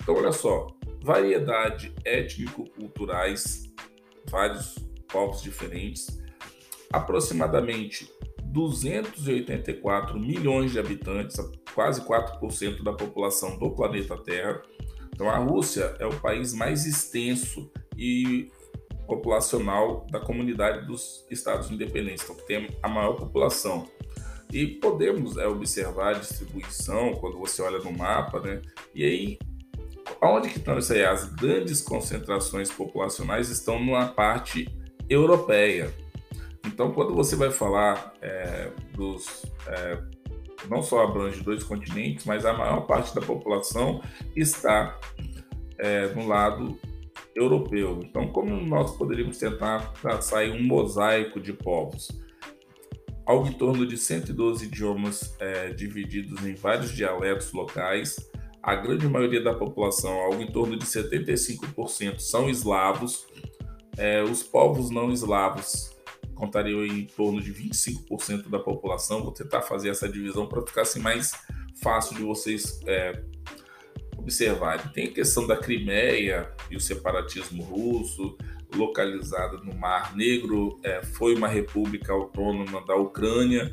Então, 0.02 0.16
olha 0.16 0.32
só, 0.32 0.66
variedade 1.02 1.94
étnico-culturais, 2.04 3.72
vários 4.28 4.74
povos 5.10 5.40
diferentes, 5.40 6.22
aproximadamente 6.92 8.12
284 8.42 10.20
milhões 10.20 10.72
de 10.72 10.78
habitantes, 10.78 11.38
quase 11.74 12.02
4% 12.02 12.82
da 12.82 12.92
população 12.92 13.58
do 13.58 13.70
planeta 13.70 14.14
Terra. 14.18 14.60
Então, 15.14 15.30
a 15.30 15.38
Rússia 15.38 15.96
é 15.98 16.04
o 16.04 16.20
país 16.20 16.52
mais 16.52 16.84
extenso 16.84 17.72
e 17.96 18.52
populacional 19.10 20.06
da 20.10 20.18
comunidade 20.18 20.86
dos 20.86 21.26
Estados 21.30 21.70
Independentes, 21.70 22.24
então 22.24 22.36
tem 22.46 22.70
a 22.82 22.88
maior 22.88 23.16
população. 23.16 23.86
E 24.50 24.66
podemos 24.66 25.36
é, 25.36 25.46
observar 25.46 26.14
a 26.14 26.18
distribuição 26.18 27.12
quando 27.14 27.38
você 27.38 27.60
olha 27.60 27.78
no 27.78 27.92
mapa, 27.92 28.40
né? 28.40 28.62
E 28.94 29.04
aí 29.04 29.38
Onde 30.22 30.48
que 30.48 30.58
estão 30.58 30.78
isso 30.78 30.92
aí? 30.92 31.04
As 31.04 31.24
grandes 31.32 31.80
concentrações 31.80 32.70
populacionais 32.70 33.48
estão 33.48 33.82
na 33.84 34.06
parte 34.08 34.68
europeia. 35.08 35.94
Então, 36.66 36.92
quando 36.92 37.14
você 37.14 37.36
vai 37.36 37.50
falar 37.50 38.12
é, 38.20 38.70
dos. 38.94 39.46
É, 39.66 39.98
não 40.68 40.82
só 40.82 41.04
abrange 41.04 41.42
dois 41.42 41.64
continentes, 41.64 42.26
mas 42.26 42.44
a 42.44 42.52
maior 42.52 42.82
parte 42.82 43.14
da 43.14 43.22
população 43.22 44.02
está 44.36 44.98
é, 45.78 46.08
no 46.08 46.26
lado 46.26 46.78
europeu. 47.34 48.00
Então, 48.04 48.28
como 48.28 48.50
nós 48.64 48.96
poderíamos 48.96 49.38
tentar 49.38 49.92
traçar 49.94 50.44
um 50.50 50.62
mosaico 50.62 51.40
de 51.40 51.52
povos? 51.52 52.10
Algo 53.26 53.46
em 53.46 53.52
torno 53.52 53.86
de 53.86 53.96
112 53.96 54.66
idiomas 54.66 55.36
é, 55.38 55.72
divididos 55.72 56.44
em 56.44 56.54
vários 56.54 56.90
dialetos 56.90 57.52
locais, 57.52 58.16
a 58.62 58.74
grande 58.74 59.08
maioria 59.08 59.42
da 59.42 59.54
população, 59.54 60.12
algo 60.12 60.42
em 60.42 60.50
torno 60.50 60.76
de 60.76 60.84
75%, 60.84 62.18
são 62.18 62.50
eslavos. 62.50 63.26
É, 63.96 64.22
os 64.22 64.42
povos 64.42 64.90
não 64.90 65.12
eslavos 65.12 65.96
contariam 66.34 66.84
em 66.84 67.04
torno 67.04 67.40
de 67.40 67.52
25% 67.52 68.48
da 68.48 68.58
população. 68.58 69.22
Vou 69.22 69.32
tentar 69.32 69.62
fazer 69.62 69.90
essa 69.90 70.08
divisão 70.08 70.46
para 70.46 70.62
ficar 70.62 70.82
assim, 70.82 71.00
mais 71.00 71.32
fácil 71.82 72.16
de 72.16 72.22
vocês 72.22 72.80
é, 72.86 73.22
observarem. 74.20 74.86
Tem 74.92 75.06
a 75.06 75.12
questão 75.12 75.46
da 75.46 75.56
Crimeia 75.56 76.50
e 76.70 76.76
o 76.76 76.80
separatismo 76.80 77.62
russo, 77.62 78.36
localizada 78.74 79.56
no 79.58 79.74
Mar 79.74 80.14
Negro, 80.16 80.78
é, 80.82 81.02
foi 81.02 81.34
uma 81.34 81.48
república 81.48 82.12
autônoma 82.12 82.84
da 82.86 82.94
Ucrânia, 82.94 83.72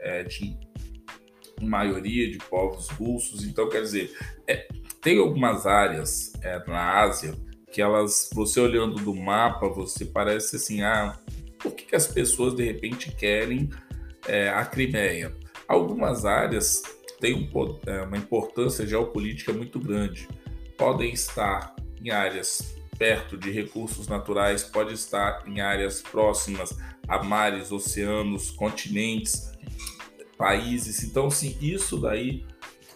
é, 0.00 0.22
de 0.22 0.56
maioria 1.60 2.30
de 2.30 2.38
povos 2.38 2.88
russos. 2.88 3.44
Então, 3.44 3.68
quer 3.68 3.82
dizer, 3.82 4.16
é, 4.46 4.68
tem 5.00 5.18
algumas 5.18 5.66
áreas 5.66 6.32
é, 6.42 6.64
na 6.66 7.00
Ásia 7.00 7.34
que 7.70 7.82
elas, 7.82 8.30
você 8.32 8.60
olhando 8.60 8.96
do 8.96 9.14
mapa, 9.14 9.68
você 9.68 10.04
parece 10.06 10.56
assim, 10.56 10.82
ah, 10.82 11.18
por 11.58 11.72
que, 11.72 11.84
que 11.84 11.96
as 11.96 12.06
pessoas 12.06 12.54
de 12.54 12.64
repente 12.64 13.14
querem 13.14 13.68
é, 14.26 14.48
a 14.48 14.64
Crimeia? 14.64 15.36
Algumas 15.66 16.24
áreas 16.24 16.82
têm 17.20 17.34
um, 17.34 17.78
é, 17.86 18.02
uma 18.02 18.16
importância 18.16 18.86
geopolítica 18.86 19.52
muito 19.52 19.78
grande. 19.78 20.28
Podem 20.76 21.12
estar 21.12 21.74
em 22.02 22.10
áreas 22.10 22.76
perto 22.98 23.36
de 23.36 23.50
recursos 23.50 24.08
naturais, 24.08 24.64
pode 24.64 24.94
estar 24.94 25.44
em 25.46 25.60
áreas 25.60 26.02
próximas 26.02 26.76
a 27.06 27.22
mares, 27.22 27.70
oceanos, 27.72 28.50
continentes 28.50 29.52
países. 30.36 31.02
Então, 31.02 31.30
sim, 31.30 31.56
isso 31.60 31.96
daí 31.98 32.44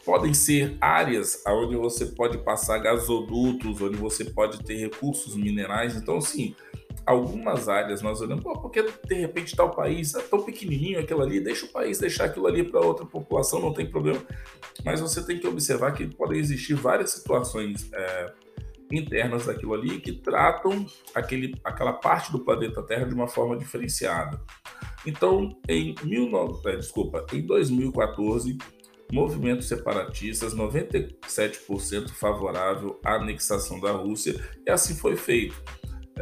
podem 0.05 0.35
ser 0.35 0.77
áreas 0.81 1.43
onde 1.47 1.77
você 1.77 2.07
pode 2.07 2.39
passar 2.39 2.79
gasodutos, 2.79 3.81
onde 3.81 3.97
você 3.97 4.25
pode 4.25 4.63
ter 4.65 4.77
recursos 4.77 5.37
minerais. 5.37 5.97
Então, 5.97 6.21
sim, 6.21 6.55
algumas 7.07 7.69
áreas 7.69 8.03
nós 8.03 8.21
olhamos, 8.21 8.43
pô, 8.43 8.59
porque 8.61 8.83
de 8.83 9.15
repente 9.15 9.57
tal 9.57 9.71
país 9.71 10.15
é 10.15 10.23
tão 10.23 10.43
pequenininho 10.43 11.01
aquilo 11.01 11.23
ali, 11.23 11.41
deixa 11.41 11.67
o 11.67 11.69
país 11.69 11.99
deixar 11.99 12.27
aquilo 12.27 12.47
ali 12.47 12.63
para 12.65 12.81
outra 12.81 13.05
população, 13.05 13.61
não 13.61 13.73
tem 13.73 13.91
problema. 13.91 14.21
Mas 14.85 15.01
você 15.01 15.25
tem 15.25 15.39
que 15.39 15.47
observar 15.47 15.93
que 15.93 16.07
podem 16.07 16.39
existir 16.39 16.75
várias 16.75 17.11
situações 17.11 17.91
é, 17.93 18.33
internas 18.91 19.47
daquilo 19.47 19.75
ali 19.75 20.01
que 20.01 20.13
tratam 20.13 20.87
aquele, 21.15 21.55
aquela 21.65 21.93
parte 21.93 22.31
do 22.31 22.41
planeta 22.41 22.83
Terra 22.83 23.07
de 23.07 23.15
uma 23.15 23.27
forma 23.27 23.57
diferenciada. 23.57 24.41
Então, 25.07 25.57
em, 25.69 25.95
19, 25.95 26.69
é, 26.69 26.77
desculpa, 26.77 27.27
em 27.33 27.43
2014, 27.43 28.57
movimentos 29.13 29.67
separatistas, 29.69 30.55
97% 30.55 32.11
favorável 32.11 32.99
à 33.05 33.17
anexação 33.17 33.81
da 33.81 33.93
Rússia, 33.93 34.41
e 34.67 34.71
assim 34.71 34.95
foi 34.95 35.17
feito. 35.17 35.55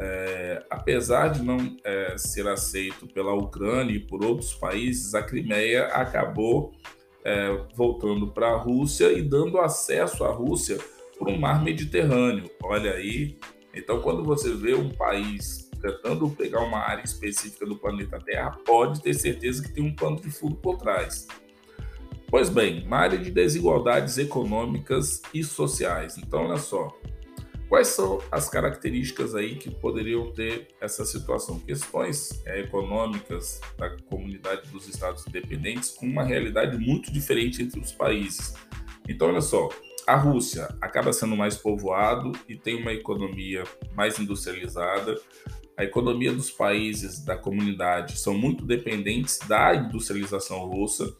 É, 0.02 0.64
apesar 0.70 1.28
de 1.28 1.42
não 1.42 1.58
é, 1.84 2.16
ser 2.16 2.48
aceito 2.48 3.06
pela 3.06 3.34
Ucrânia 3.34 3.94
e 3.94 4.00
por 4.00 4.24
outros 4.24 4.54
países, 4.54 5.14
a 5.14 5.22
Crimeia 5.22 5.88
acabou 5.88 6.72
é, 7.22 7.54
voltando 7.74 8.28
para 8.28 8.48
a 8.48 8.56
Rússia 8.56 9.12
e 9.12 9.20
dando 9.20 9.58
acesso 9.58 10.24
à 10.24 10.32
Rússia 10.32 10.78
para 11.18 11.30
o 11.30 11.38
mar 11.38 11.62
Mediterrâneo. 11.62 12.50
Olha 12.62 12.92
aí, 12.92 13.38
então 13.74 14.00
quando 14.00 14.24
você 14.24 14.54
vê 14.54 14.74
um 14.74 14.88
país 14.88 15.68
tentando 15.82 16.30
pegar 16.30 16.60
uma 16.60 16.78
área 16.78 17.04
específica 17.04 17.66
do 17.66 17.76
planeta 17.76 18.18
Terra, 18.18 18.52
pode 18.64 19.02
ter 19.02 19.12
certeza 19.12 19.62
que 19.62 19.70
tem 19.70 19.84
um 19.84 19.94
pano 19.94 20.18
de 20.18 20.30
fundo 20.30 20.56
por 20.56 20.78
trás. 20.78 21.26
Pois 22.28 22.48
bem, 22.48 22.86
uma 22.86 22.98
área 22.98 23.18
de 23.18 23.30
desigualdades 23.30 24.16
econômicas 24.16 25.20
e 25.34 25.42
sociais. 25.44 26.16
Então, 26.16 26.46
olha 26.46 26.58
só, 26.58 26.96
quais 27.70 27.86
são 27.86 28.20
as 28.32 28.48
características 28.50 29.32
aí 29.32 29.54
que 29.54 29.70
poderiam 29.70 30.32
ter 30.32 30.66
essa 30.80 31.04
situação? 31.04 31.60
Questões 31.60 32.42
é, 32.44 32.60
econômicas 32.60 33.60
da 33.78 33.88
comunidade 34.08 34.68
dos 34.70 34.88
Estados 34.88 35.24
independentes 35.24 35.90
com 35.90 36.04
uma 36.04 36.24
realidade 36.24 36.76
muito 36.76 37.12
diferente 37.12 37.62
entre 37.62 37.78
os 37.78 37.92
países. 37.92 38.54
Então, 39.08 39.28
olha 39.28 39.40
só, 39.40 39.68
a 40.04 40.16
Rússia 40.16 40.68
acaba 40.80 41.12
sendo 41.12 41.36
mais 41.36 41.56
povoado 41.56 42.32
e 42.48 42.56
tem 42.56 42.74
uma 42.74 42.92
economia 42.92 43.62
mais 43.94 44.18
industrializada 44.18 45.16
a 45.80 45.84
economia 45.84 46.30
dos 46.30 46.50
países 46.50 47.24
da 47.24 47.38
comunidade 47.38 48.18
são 48.20 48.34
muito 48.34 48.66
dependentes 48.66 49.38
da 49.48 49.74
industrialização 49.74 50.58
russa. 50.68 51.10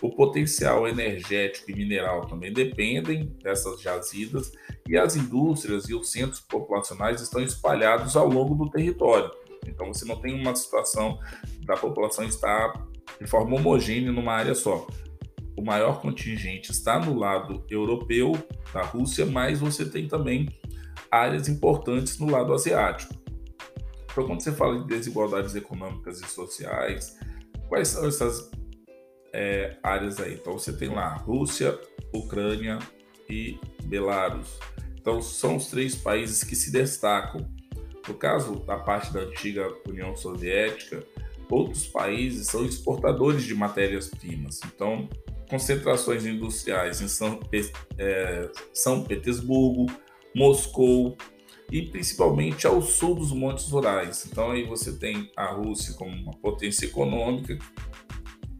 O 0.00 0.10
potencial 0.14 0.86
energético 0.86 1.70
e 1.70 1.74
mineral 1.74 2.26
também 2.26 2.52
dependem 2.52 3.26
dessas 3.42 3.80
jazidas 3.80 4.52
e 4.88 4.96
as 4.96 5.16
indústrias 5.16 5.88
e 5.88 5.94
os 5.94 6.12
centros 6.12 6.40
populacionais 6.40 7.20
estão 7.20 7.42
espalhados 7.42 8.16
ao 8.16 8.28
longo 8.28 8.54
do 8.54 8.70
território. 8.70 9.30
Então 9.66 9.92
você 9.92 10.04
não 10.04 10.20
tem 10.20 10.40
uma 10.40 10.54
situação 10.54 11.18
da 11.64 11.76
população 11.76 12.24
estar 12.24 12.86
de 13.20 13.26
forma 13.26 13.56
homogênea 13.56 14.12
numa 14.12 14.32
área 14.32 14.54
só. 14.54 14.86
O 15.56 15.62
maior 15.64 16.00
contingente 16.00 16.70
está 16.70 17.00
no 17.00 17.18
lado 17.18 17.64
europeu 17.68 18.32
da 18.72 18.82
Rússia, 18.82 19.26
mas 19.26 19.58
você 19.58 19.84
tem 19.84 20.06
também 20.06 20.48
áreas 21.10 21.48
importantes 21.48 22.18
no 22.18 22.30
lado 22.30 22.54
asiático. 22.54 23.12
Então, 24.10 24.26
quando 24.26 24.42
você 24.42 24.52
fala 24.52 24.78
de 24.78 24.86
desigualdades 24.86 25.54
econômicas 25.56 26.20
e 26.20 26.26
sociais, 26.26 27.16
Quais 27.68 27.88
são 27.88 28.08
essas 28.08 28.50
é, 29.32 29.76
áreas 29.82 30.20
aí? 30.20 30.34
Então 30.34 30.54
você 30.54 30.72
tem 30.72 30.88
lá 30.88 31.14
Rússia, 31.16 31.78
Ucrânia 32.14 32.78
e 33.28 33.58
Belarus. 33.84 34.58
Então 34.96 35.20
são 35.22 35.56
os 35.56 35.66
três 35.66 35.94
países 35.94 36.42
que 36.42 36.56
se 36.56 36.70
destacam. 36.70 37.48
No 38.06 38.14
caso 38.14 38.60
da 38.60 38.78
parte 38.78 39.12
da 39.12 39.20
antiga 39.20 39.70
União 39.86 40.16
Soviética, 40.16 41.04
outros 41.50 41.86
países 41.86 42.46
são 42.46 42.64
exportadores 42.64 43.44
de 43.44 43.54
matérias-primas. 43.54 44.60
Então, 44.64 45.08
concentrações 45.48 46.24
industriais 46.24 47.00
em 47.00 47.08
São, 47.08 47.40
é, 47.98 48.50
São 48.72 49.04
Petersburgo, 49.04 49.86
Moscou 50.34 51.16
e 51.70 51.82
principalmente 51.82 52.66
ao 52.66 52.80
sul 52.80 53.14
dos 53.14 53.32
Montes 53.32 53.70
Urais. 53.72 54.26
Então 54.30 54.50
aí 54.50 54.64
você 54.64 54.92
tem 54.92 55.30
a 55.36 55.52
Rússia 55.52 55.94
como 55.94 56.10
uma 56.10 56.32
potência 56.32 56.86
econômica, 56.86 57.58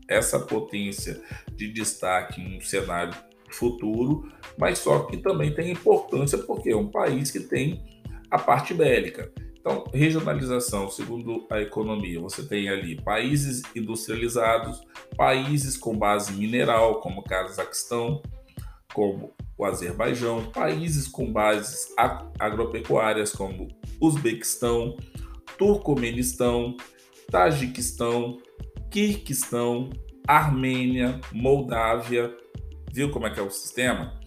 essa 0.09 0.41
potência 0.41 1.21
de 1.55 1.73
destaque 1.73 2.41
no 2.41 2.63
cenário 2.63 3.15
futuro, 3.51 4.31
mas 4.59 4.79
só 4.79 5.01
que 5.01 5.17
também 5.19 5.55
tem 5.55 5.71
importância 5.71 6.39
porque 6.39 6.71
é 6.71 6.77
um 6.77 6.89
país 6.89 7.31
que 7.31 7.41
tem 7.41 7.83
a 8.31 8.39
parte 8.39 8.75
bélica. 8.75 9.33
Então, 9.59 9.85
regionalização, 9.93 10.91
segundo 10.91 11.47
a 11.51 11.61
economia, 11.61 12.21
você 12.21 12.43
tem 12.43 12.69
ali 12.69 13.01
países 13.03 13.63
industrializados, 13.75 14.81
países 15.17 15.77
com 15.77 15.97
base 15.97 16.33
mineral, 16.33 17.01
como 17.01 17.21
o 17.21 17.25
Cazaquistão, 17.25 18.23
como 18.95 19.35
o 19.59 19.65
Azerbaijão, 19.65 20.51
países 20.53 21.07
com 21.09 21.31
bases 21.31 21.93
agropecuárias, 22.39 23.33
como 23.33 23.69
Uzbequistão, 24.01 24.97
Turcomenistão, 25.59 26.77
Tajiquistão, 27.31 28.39
Kirguistão, 28.91 29.91
Armênia, 30.27 31.21
Moldávia. 31.33 32.35
Viu 32.93 33.11
como 33.11 33.27
é 33.27 33.31
que 33.31 33.41
é 33.41 33.43
o 33.43 33.51
sistema? 33.51 34.19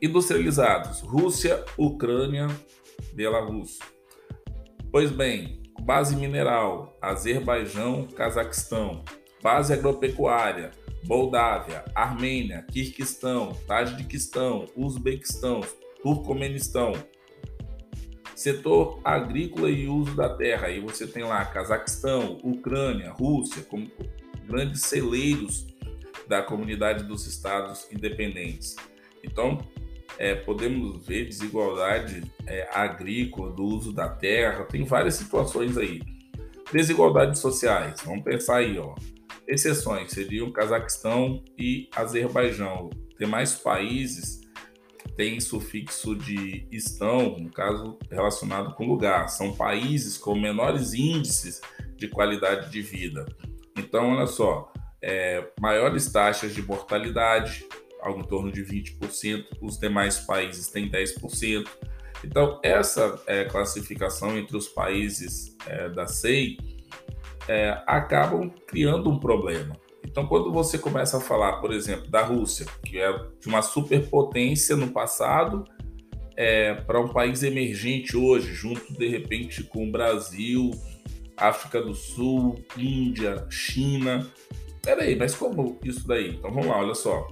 Industrializados: 0.00 1.00
Rússia, 1.00 1.64
Ucrânia, 1.76 2.46
Belarus. 3.12 3.78
Pois 4.90 5.10
bem, 5.10 5.62
base 5.80 6.16
mineral: 6.16 6.96
Azerbaijão, 7.00 8.06
Cazaquistão. 8.06 9.04
Base 9.42 9.72
agropecuária: 9.72 10.70
Moldávia, 11.04 11.84
Armênia, 11.94 12.64
Kirguistão, 12.70 13.54
Tajiquistão, 13.66 14.66
Uzbequistão, 14.76 15.60
Turcomenistão. 16.02 16.92
Setor 18.36 19.00
agrícola 19.02 19.70
e 19.70 19.88
uso 19.88 20.14
da 20.14 20.28
terra, 20.28 20.66
aí 20.66 20.78
você 20.78 21.06
tem 21.06 21.24
lá 21.24 21.42
Cazaquistão, 21.46 22.38
Ucrânia, 22.44 23.10
Rússia, 23.10 23.62
como 23.62 23.90
grandes 24.46 24.82
celeiros 24.82 25.66
da 26.28 26.42
comunidade 26.42 27.04
dos 27.04 27.26
estados 27.26 27.90
independentes. 27.90 28.76
Então, 29.24 29.66
é, 30.18 30.34
podemos 30.34 31.06
ver 31.06 31.24
desigualdade 31.24 32.30
é, 32.46 32.68
agrícola, 32.74 33.52
do 33.52 33.64
uso 33.64 33.90
da 33.90 34.06
terra, 34.10 34.64
tem 34.64 34.84
várias 34.84 35.14
situações 35.14 35.78
aí. 35.78 36.02
Desigualdades 36.70 37.40
sociais, 37.40 38.02
vamos 38.04 38.22
pensar 38.22 38.56
aí, 38.56 38.78
ó. 38.78 38.94
Exceções 39.48 40.10
seriam 40.10 40.52
Cazaquistão 40.52 41.42
e 41.58 41.88
Azerbaijão. 41.96 42.90
Demais 43.18 43.54
países 43.54 44.45
têm 45.16 45.40
sufixo 45.40 46.14
de 46.14 46.66
estão, 46.70 47.38
no 47.38 47.50
caso 47.50 47.98
relacionado 48.10 48.74
com 48.74 48.86
lugar. 48.86 49.28
São 49.28 49.52
países 49.54 50.16
com 50.18 50.34
menores 50.38 50.92
índices 50.92 51.60
de 51.96 52.06
qualidade 52.08 52.70
de 52.70 52.82
vida. 52.82 53.26
Então, 53.76 54.10
olha 54.10 54.26
só, 54.26 54.72
é, 55.02 55.48
maiores 55.60 56.10
taxas 56.10 56.54
de 56.54 56.62
mortalidade, 56.62 57.66
algo 58.00 58.20
em 58.20 58.24
torno 58.24 58.52
de 58.52 58.62
20%, 58.62 59.46
os 59.60 59.78
demais 59.78 60.18
países 60.18 60.68
têm 60.68 60.90
10%. 60.90 61.66
Então, 62.24 62.60
essa 62.62 63.20
é, 63.26 63.44
classificação 63.44 64.36
entre 64.36 64.56
os 64.56 64.68
países 64.68 65.56
é, 65.66 65.88
da 65.88 66.06
SEI 66.06 66.56
é, 67.48 67.82
acabam 67.86 68.50
criando 68.66 69.10
um 69.10 69.18
problema. 69.18 69.76
Então, 70.16 70.26
quando 70.26 70.50
você 70.50 70.78
começa 70.78 71.18
a 71.18 71.20
falar, 71.20 71.60
por 71.60 71.70
exemplo, 71.70 72.08
da 72.08 72.22
Rússia, 72.22 72.64
que 72.82 72.98
é 72.98 73.12
de 73.38 73.48
uma 73.48 73.60
superpotência 73.60 74.74
no 74.74 74.88
passado, 74.88 75.62
é, 76.34 76.72
para 76.72 76.98
um 76.98 77.08
país 77.08 77.42
emergente 77.42 78.16
hoje, 78.16 78.54
junto 78.54 78.94
de 78.94 79.06
repente 79.08 79.62
com 79.62 79.86
o 79.86 79.92
Brasil, 79.92 80.70
África 81.36 81.82
do 81.82 81.94
Sul, 81.94 82.54
Índia, 82.78 83.46
China. 83.50 84.26
Peraí, 84.82 85.16
mas 85.16 85.34
como 85.34 85.78
isso 85.84 86.08
daí? 86.08 86.30
Então 86.30 86.50
vamos 86.50 86.68
lá, 86.68 86.78
olha 86.78 86.94
só 86.94 87.28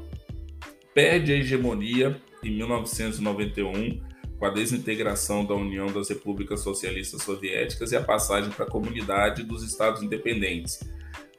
perde 0.95 1.33
a 1.33 1.37
hegemonia 1.37 2.17
em 2.43 2.57
1991 2.57 4.01
com 4.39 4.47
a 4.47 4.51
desintegração 4.51 5.45
da 5.45 5.55
União 5.55 5.87
das 5.87 6.09
Repúblicas 6.09 6.61
Socialistas 6.61 7.23
Soviéticas 7.23 7.91
e 7.93 7.97
a 7.97 8.03
passagem 8.03 8.51
para 8.51 8.65
a 8.65 8.71
Comunidade 8.71 9.43
dos 9.43 9.65
Estados 9.65 10.03
Independentes. 10.03 10.81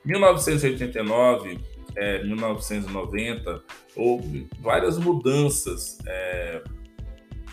1989, 0.05 1.59
é, 1.95 2.23
1990, 2.23 3.63
houve 3.95 4.47
várias 4.59 4.97
mudanças 4.97 5.97
é, 6.05 6.61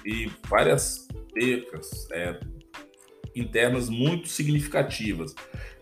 e 0.05 0.31
várias 0.49 1.07
percas 1.33 2.09
é, 2.13 2.39
internas 3.35 3.89
muito 3.89 4.29
significativas. 4.29 5.35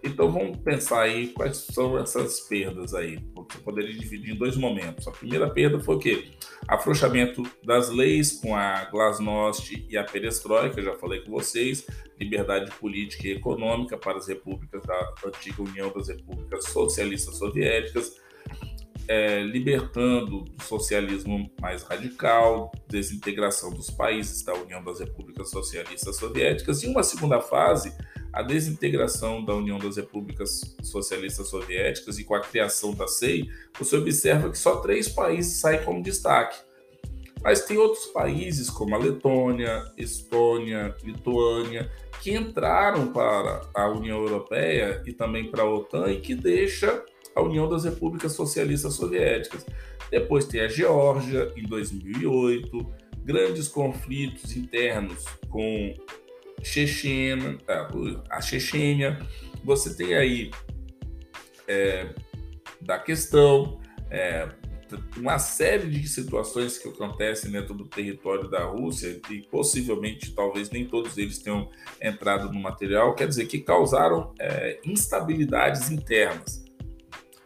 Então 0.03 0.33
vamos 0.33 0.59
pensar 0.59 1.03
aí 1.03 1.29
quais 1.29 1.57
são 1.57 1.99
essas 1.99 2.41
perdas 2.41 2.95
aí. 2.95 3.19
Você 3.35 3.59
poderia 3.59 3.93
dividir 3.93 4.35
em 4.35 4.39
dois 4.39 4.57
momentos. 4.57 5.07
A 5.07 5.11
primeira 5.11 5.49
perda 5.51 5.79
foi 5.79 5.97
o 5.97 5.99
quê? 5.99 6.29
Afrouxamento 6.67 7.43
das 7.63 7.91
leis 7.91 8.33
com 8.41 8.55
a 8.57 8.85
Glasnost 8.87 9.87
e 9.89 9.97
a 9.99 10.05
Perestroika, 10.05 10.83
já 10.83 10.95
falei 10.95 11.21
com 11.21 11.31
vocês, 11.31 11.87
liberdade 12.19 12.71
política 12.73 13.29
e 13.29 13.33
econômica 13.33 13.97
para 13.99 14.19
as 14.19 14.29
repúblicas 14.29 14.83
da 14.83 15.15
antiga 15.27 15.63
União 15.63 15.93
das 15.93 16.09
Repúblicas 16.09 16.65
Socialistas 16.67 17.37
Soviéticas, 17.37 18.20
é, 19.09 19.43
libertando 19.43 20.45
do 20.45 20.63
socialismo 20.63 21.51
mais 21.61 21.83
radical, 21.83 22.71
desintegração 22.89 23.71
dos 23.71 23.91
países 23.91 24.43
da 24.43 24.55
União 24.55 24.83
das 24.83 25.01
Repúblicas 25.01 25.51
Socialistas 25.51 26.17
Soviéticas, 26.17 26.83
e 26.83 26.87
uma 26.87 27.03
segunda 27.03 27.41
fase, 27.41 27.93
a 28.33 28.43
desintegração 28.43 29.45
da 29.45 29.55
União 29.55 29.79
das 29.79 29.97
Repúblicas 29.97 30.77
Socialistas 30.83 31.49
Soviéticas 31.49 32.19
e 32.19 32.25
com 32.25 32.35
a 32.35 32.41
criação 32.41 32.95
da 32.95 33.07
SEI, 33.07 33.49
você 33.79 33.97
observa 33.97 34.51
que 34.51 34.59
só 34.59 34.77
três 34.77 35.09
países 35.09 35.61
saem 35.61 35.83
como 35.85 36.03
destaque. 36.03 36.59
Mas 37.43 37.65
tem 37.65 37.79
outros 37.79 38.07
países 38.07 38.69
como 38.69 38.95
a 38.95 38.99
Letônia, 38.99 39.83
Estônia, 39.97 40.95
Lituânia, 41.03 41.91
que 42.21 42.33
entraram 42.33 43.13
para 43.13 43.63
a 43.75 43.89
União 43.89 44.19
Europeia 44.19 45.03
e 45.07 45.13
também 45.13 45.51
para 45.51 45.63
a 45.63 45.75
OTAN 45.75 46.13
e 46.13 46.21
que 46.21 46.35
deixa 46.35 47.03
a 47.35 47.43
União 47.43 47.69
das 47.69 47.85
Repúblicas 47.85 48.33
Socialistas 48.33 48.95
Soviéticas. 48.95 49.65
Depois 50.11 50.47
tem 50.47 50.61
a 50.61 50.69
Geórgia, 50.69 51.53
em 51.57 51.63
2008, 51.63 52.87
grandes 53.25 53.69
conflitos 53.69 54.57
internos 54.57 55.25
com 55.49 55.95
Chechena, 56.63 57.57
tá, 57.67 57.89
a 58.31 58.41
Chechênia. 58.41 59.19
Você 59.65 59.95
tem 59.95 60.15
aí 60.15 60.51
é, 61.69 62.13
da 62.81 62.99
questão, 62.99 63.81
é, 64.11 64.49
uma 65.17 65.39
série 65.39 65.89
de 65.89 66.09
situações 66.09 66.79
que 66.79 66.89
acontecem 66.89 67.51
dentro 67.51 67.75
do 67.75 67.85
território 67.85 68.49
da 68.49 68.65
Rússia 68.65 69.21
e 69.31 69.43
possivelmente, 69.43 70.35
talvez 70.35 70.71
nem 70.71 70.85
todos 70.85 71.17
eles 71.17 71.39
tenham 71.39 71.71
entrado 72.01 72.53
no 72.53 72.59
material, 72.59 73.15
quer 73.15 73.29
dizer, 73.29 73.47
que 73.47 73.61
causaram 73.61 74.35
é, 74.41 74.81
instabilidades 74.85 75.91
internas. 75.91 76.65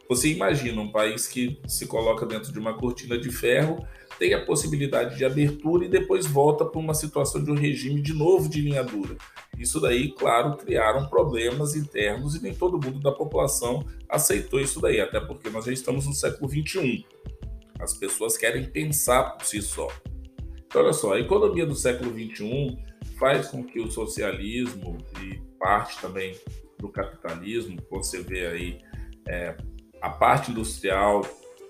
Você 0.08 0.28
imagina 0.28 0.80
um 0.80 0.92
país 0.92 1.26
que 1.26 1.58
se 1.66 1.86
coloca 1.86 2.26
dentro 2.26 2.52
de 2.52 2.58
uma 2.58 2.74
cortina 2.74 3.18
de 3.18 3.30
ferro, 3.30 3.86
tem 4.18 4.34
a 4.34 4.44
possibilidade 4.44 5.16
de 5.16 5.24
abertura 5.24 5.86
e 5.86 5.88
depois 5.88 6.26
volta 6.26 6.64
para 6.64 6.78
uma 6.78 6.94
situação 6.94 7.42
de 7.42 7.50
um 7.50 7.54
regime 7.54 8.00
de 8.00 8.12
novo 8.12 8.48
de 8.48 8.60
linha 8.60 8.84
dura. 8.84 9.16
Isso 9.58 9.80
daí, 9.80 10.12
claro, 10.12 10.56
criaram 10.56 11.08
problemas 11.08 11.74
internos 11.74 12.34
e 12.34 12.42
nem 12.42 12.54
todo 12.54 12.80
mundo 12.80 13.00
da 13.00 13.12
população 13.12 13.84
aceitou 14.08 14.60
isso 14.60 14.80
daí, 14.80 15.00
até 15.00 15.20
porque 15.20 15.48
nós 15.48 15.64
já 15.64 15.72
estamos 15.72 16.06
no 16.06 16.12
século 16.12 16.48
XXI. 16.48 17.06
As 17.80 17.94
pessoas 17.94 18.36
querem 18.36 18.64
pensar 18.64 19.36
por 19.36 19.44
si 19.44 19.60
só. 19.60 19.88
Então, 20.66 20.82
olha 20.82 20.92
só, 20.92 21.14
a 21.14 21.20
economia 21.20 21.66
do 21.66 21.74
século 21.74 22.12
XXI 22.12 22.78
faz 23.18 23.48
com 23.48 23.64
que 23.64 23.80
o 23.80 23.90
socialismo 23.90 24.98
e 25.22 25.40
parte 25.58 26.00
também 26.00 26.36
do 26.78 26.88
capitalismo, 26.88 27.78
você 27.90 28.20
vê 28.20 28.46
aí 28.46 28.78
é, 29.26 29.56
a 30.04 30.10
parte 30.10 30.50
industrial 30.50 31.22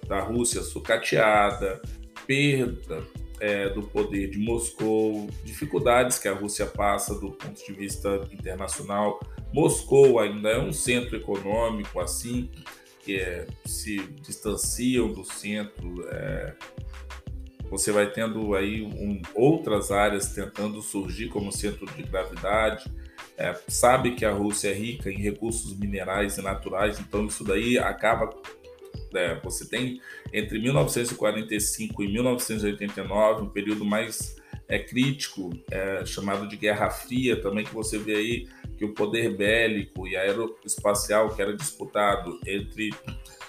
da 0.09 0.19
Rússia 0.19 0.61
sucateada, 0.61 1.81
perda 2.27 3.05
é, 3.39 3.69
do 3.69 3.81
poder 3.81 4.29
de 4.29 4.41
Moscou, 4.41 5.31
dificuldades 5.45 6.19
que 6.19 6.27
a 6.27 6.35
Rússia 6.35 6.67
passa 6.67 7.15
do 7.15 7.31
ponto 7.31 7.65
de 7.65 7.73
vista 7.73 8.29
internacional. 8.33 9.21
Moscou 9.53 10.19
ainda 10.19 10.49
é 10.49 10.59
um 10.59 10.73
centro 10.73 11.17
econômico 11.17 12.01
assim, 12.01 12.51
é, 13.09 13.47
se 13.65 13.99
distanciam 14.21 15.13
do 15.13 15.23
centro. 15.25 16.05
É, 16.09 16.55
você 17.71 17.93
vai 17.93 18.11
tendo 18.11 18.57
aí 18.57 18.83
um, 18.83 19.23
outras 19.33 19.93
áreas 19.93 20.33
tentando 20.35 20.83
surgir 20.83 21.29
como 21.29 21.53
centro 21.53 21.87
de 21.87 22.03
gravidade. 22.03 22.93
É, 23.37 23.55
sabe 23.67 24.13
que 24.13 24.25
a 24.25 24.33
Rússia 24.33 24.69
é 24.69 24.75
rica 24.75 25.11
em 25.11 25.19
recursos 25.19 25.77
minerais 25.77 26.39
e 26.39 26.43
naturais, 26.43 27.01
então 27.01 27.27
isso 27.27 27.45
daí 27.45 27.79
acaba. 27.79 28.31
É, 29.13 29.41
você 29.41 29.67
tem 29.67 30.01
entre 30.33 30.59
1945 30.59 32.03
e 32.03 32.13
1989 32.13 33.43
um 33.43 33.49
período 33.49 33.85
mais 33.85 34.37
é, 34.69 34.79
crítico, 34.79 35.51
é, 35.71 36.05
chamado 36.05 36.49
de 36.49 36.57
Guerra 36.57 36.91
Fria, 36.91 37.41
também 37.41 37.65
que 37.65 37.75
você 37.75 37.99
vê 37.99 38.17
aí 38.17 38.49
que 38.77 38.85
o 38.85 38.93
poder 38.93 39.37
bélico 39.37 40.07
e 40.07 40.17
aeroespacial 40.17 41.35
que 41.35 41.41
era 41.41 41.57
disputado 41.57 42.41
entre 42.47 42.91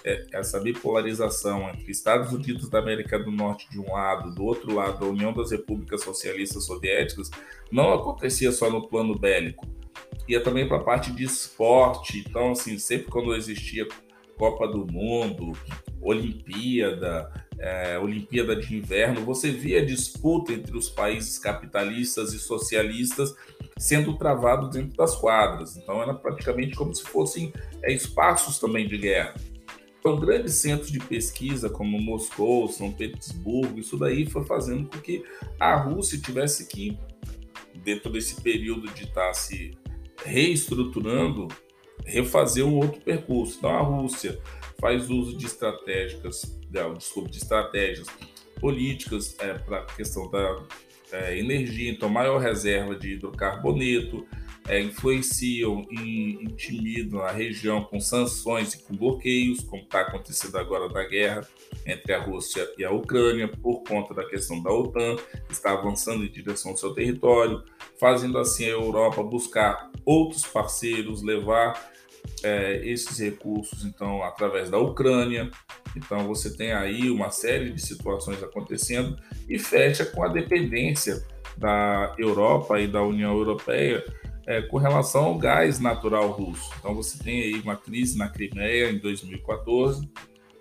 é, 0.04 0.24
essa 0.32 0.60
bipolarização 0.60 1.68
entre 1.68 1.90
Estados 1.90 2.32
Unidos 2.32 2.68
da 2.68 2.78
América 2.78 3.18
do 3.18 3.30
Norte 3.30 3.68
de 3.70 3.80
um 3.80 3.92
lado, 3.92 4.32
do 4.34 4.44
outro 4.44 4.72
lado 4.72 5.04
a 5.04 5.08
União 5.08 5.32
das 5.32 5.50
Repúblicas 5.50 6.02
Socialistas 6.02 6.64
Soviéticas, 6.64 7.30
não 7.72 7.92
acontecia 7.92 8.52
só 8.52 8.70
no 8.70 8.86
plano 8.86 9.18
bélico, 9.18 9.66
ia 10.28 10.42
também 10.42 10.66
para 10.66 10.78
a 10.78 10.84
parte 10.84 11.12
de 11.12 11.24
esporte. 11.24 12.24
Então, 12.26 12.52
assim, 12.52 12.78
sempre 12.78 13.10
quando 13.10 13.34
existia 13.34 13.86
Copa 14.36 14.68
do 14.68 14.86
Mundo, 14.86 15.52
Olimpíada, 16.00 17.32
é, 17.58 17.98
Olimpíada 17.98 18.54
de 18.54 18.76
Inverno, 18.76 19.24
você 19.24 19.50
via 19.50 19.84
disputa 19.84 20.52
entre 20.52 20.76
os 20.76 20.88
países 20.88 21.38
capitalistas 21.38 22.32
e 22.32 22.38
socialistas 22.38 23.34
sendo 23.78 24.16
travado 24.16 24.68
dentro 24.68 24.96
das 24.96 25.16
quadras. 25.16 25.76
Então 25.76 26.02
era 26.02 26.14
praticamente 26.14 26.76
como 26.76 26.94
se 26.94 27.02
fossem 27.02 27.52
é, 27.82 27.92
espaços 27.92 28.58
também 28.58 28.86
de 28.86 28.98
guerra. 28.98 29.34
Então, 29.98 30.20
grandes 30.20 30.54
centros 30.54 30.92
de 30.92 31.00
pesquisa 31.00 31.68
como 31.68 32.00
Moscou, 32.00 32.68
São 32.68 32.92
Petersburgo, 32.92 33.80
isso 33.80 33.98
daí 33.98 34.24
foi 34.24 34.44
fazendo 34.44 34.88
com 34.88 35.00
que 35.00 35.24
a 35.58 35.74
Rússia 35.74 36.16
tivesse 36.20 36.68
que, 36.68 36.96
dentro 37.82 38.08
desse 38.08 38.40
período 38.40 38.86
de 38.94 39.02
estar 39.02 39.34
se 39.34 39.76
reestruturando, 40.24 41.48
refazer 42.04 42.64
um 42.64 42.76
outro 42.76 43.00
percurso. 43.00 43.58
Então, 43.58 43.70
a 43.70 43.80
Rússia 43.80 44.40
faz 44.78 45.08
uso 45.10 45.36
de 45.36 45.46
estratégicas, 45.46 46.58
desculpa, 46.96 47.30
de 47.30 47.38
estratégias 47.38 48.06
políticas 48.60 49.36
é, 49.38 49.54
para 49.54 49.78
a 49.78 49.84
questão 49.84 50.30
da 50.30 50.62
é, 51.12 51.38
energia, 51.38 51.90
então 51.90 52.08
maior 52.08 52.38
reserva 52.38 52.94
de 52.94 53.12
hidrocarboneto, 53.12 54.26
é, 54.68 54.80
influenciam 54.80 55.86
e 55.90 56.38
intimidam 56.42 57.20
a 57.20 57.30
região 57.30 57.84
com 57.84 58.00
sanções 58.00 58.74
e 58.74 58.82
com 58.82 58.96
bloqueios, 58.96 59.60
como 59.60 59.82
está 59.82 60.00
acontecendo 60.00 60.56
agora 60.56 60.88
na 60.88 61.04
guerra 61.04 61.46
entre 61.86 62.12
a 62.12 62.20
Rússia 62.20 62.68
e 62.76 62.84
a 62.84 62.90
Ucrânia, 62.90 63.48
por 63.48 63.82
conta 63.84 64.12
da 64.12 64.24
questão 64.24 64.62
da 64.62 64.70
OTAN, 64.70 65.16
está 65.48 65.72
avançando 65.72 66.24
em 66.24 66.30
direção 66.30 66.72
ao 66.72 66.76
seu 66.76 66.92
território, 66.92 67.62
fazendo 67.98 68.38
assim 68.38 68.64
a 68.64 68.70
Europa 68.70 69.22
buscar 69.22 69.90
outros 70.04 70.44
parceiros, 70.44 71.22
levar 71.22 71.90
é, 72.42 72.80
esses 72.84 73.18
recursos, 73.18 73.84
então, 73.84 74.22
através 74.22 74.68
da 74.68 74.78
Ucrânia. 74.78 75.50
Então, 75.96 76.26
você 76.26 76.54
tem 76.54 76.72
aí 76.72 77.08
uma 77.10 77.30
série 77.30 77.70
de 77.70 77.80
situações 77.80 78.42
acontecendo 78.42 79.16
e 79.48 79.58
fecha 79.58 80.04
com 80.04 80.22
a 80.22 80.28
dependência 80.28 81.24
da 81.56 82.14
Europa 82.18 82.78
e 82.80 82.86
da 82.86 83.02
União 83.02 83.32
Europeia 83.32 84.04
é, 84.46 84.62
com 84.62 84.76
relação 84.76 85.24
ao 85.24 85.38
gás 85.38 85.80
natural 85.80 86.30
russo. 86.30 86.70
Então, 86.78 86.94
você 86.94 87.22
tem 87.22 87.42
aí 87.42 87.60
uma 87.60 87.76
crise 87.76 88.16
na 88.16 88.28
Crimeia 88.28 88.90
em 88.90 88.98
2014. 88.98 90.08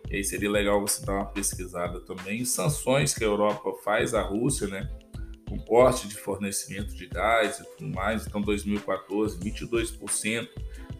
E 0.09 0.17
aí 0.17 0.23
seria 0.23 0.49
legal 0.49 0.79
você 0.81 1.05
dar 1.05 1.13
uma 1.13 1.25
pesquisada 1.25 1.99
também. 1.99 2.45
Sanções 2.45 3.13
que 3.13 3.23
a 3.23 3.27
Europa 3.27 3.71
faz 3.83 4.13
à 4.13 4.21
Rússia, 4.21 4.67
né? 4.67 4.89
Com 5.47 5.59
corte 5.59 6.07
de 6.07 6.15
fornecimento 6.15 6.95
de 6.95 7.07
gás 7.07 7.59
e 7.59 7.77
tudo 7.77 7.95
mais. 7.95 8.25
Então, 8.25 8.41
2014, 8.41 9.39
22% 9.39 10.47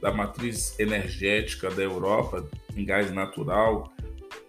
da 0.02 0.12
matriz 0.12 0.78
energética 0.80 1.70
da 1.70 1.82
Europa 1.82 2.48
em 2.76 2.86
gás 2.86 3.12
natural 3.12 3.92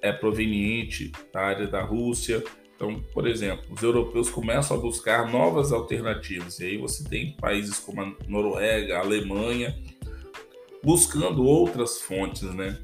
é 0.02 0.12
proveniente 0.12 1.12
da 1.32 1.40
área 1.40 1.66
da 1.66 1.82
Rússia. 1.82 2.42
Então, 2.74 3.02
por 3.14 3.26
exemplo, 3.26 3.64
os 3.70 3.82
europeus 3.82 4.28
começam 4.28 4.76
a 4.76 4.80
buscar 4.80 5.30
novas 5.30 5.72
alternativas. 5.72 6.60
E 6.60 6.64
aí 6.64 6.76
você 6.76 7.02
tem 7.04 7.34
países 7.36 7.78
como 7.78 8.02
a 8.02 8.12
Noruega, 8.28 8.98
a 8.98 9.00
Alemanha, 9.00 9.74
buscando 10.84 11.44
outras 11.44 12.00
fontes 12.00 12.42
né, 12.42 12.78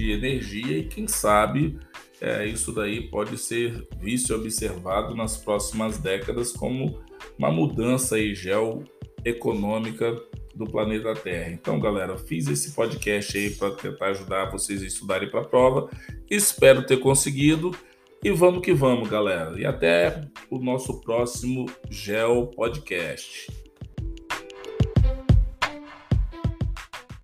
de 0.00 0.12
energia 0.12 0.78
e 0.78 0.84
quem 0.84 1.06
sabe 1.06 1.78
é, 2.20 2.46
isso 2.46 2.72
daí 2.72 3.08
pode 3.08 3.38
ser 3.38 3.88
visto 3.98 4.30
e 4.30 4.36
observado 4.36 5.14
nas 5.14 5.38
próximas 5.38 5.98
décadas 5.98 6.52
como 6.52 7.02
uma 7.38 7.50
mudança 7.50 8.16
aí 8.16 8.34
geoeconômica 8.34 10.16
do 10.54 10.66
planeta 10.66 11.14
Terra. 11.14 11.50
Então, 11.50 11.80
galera, 11.80 12.18
fiz 12.18 12.46
esse 12.48 12.72
podcast 12.72 13.36
aí 13.38 13.50
para 13.50 13.74
tentar 13.74 14.08
ajudar 14.08 14.50
vocês 14.50 14.82
a 14.82 14.86
estudarem 14.86 15.30
para 15.30 15.40
a 15.40 15.44
prova. 15.44 15.88
Espero 16.30 16.84
ter 16.84 16.98
conseguido. 16.98 17.70
E 18.22 18.30
vamos 18.30 18.62
que 18.62 18.74
vamos, 18.74 19.08
galera. 19.08 19.58
E 19.58 19.64
até 19.64 20.20
o 20.50 20.58
nosso 20.58 21.00
próximo 21.00 21.64
Gel 21.88 22.48
Podcast. 22.48 23.69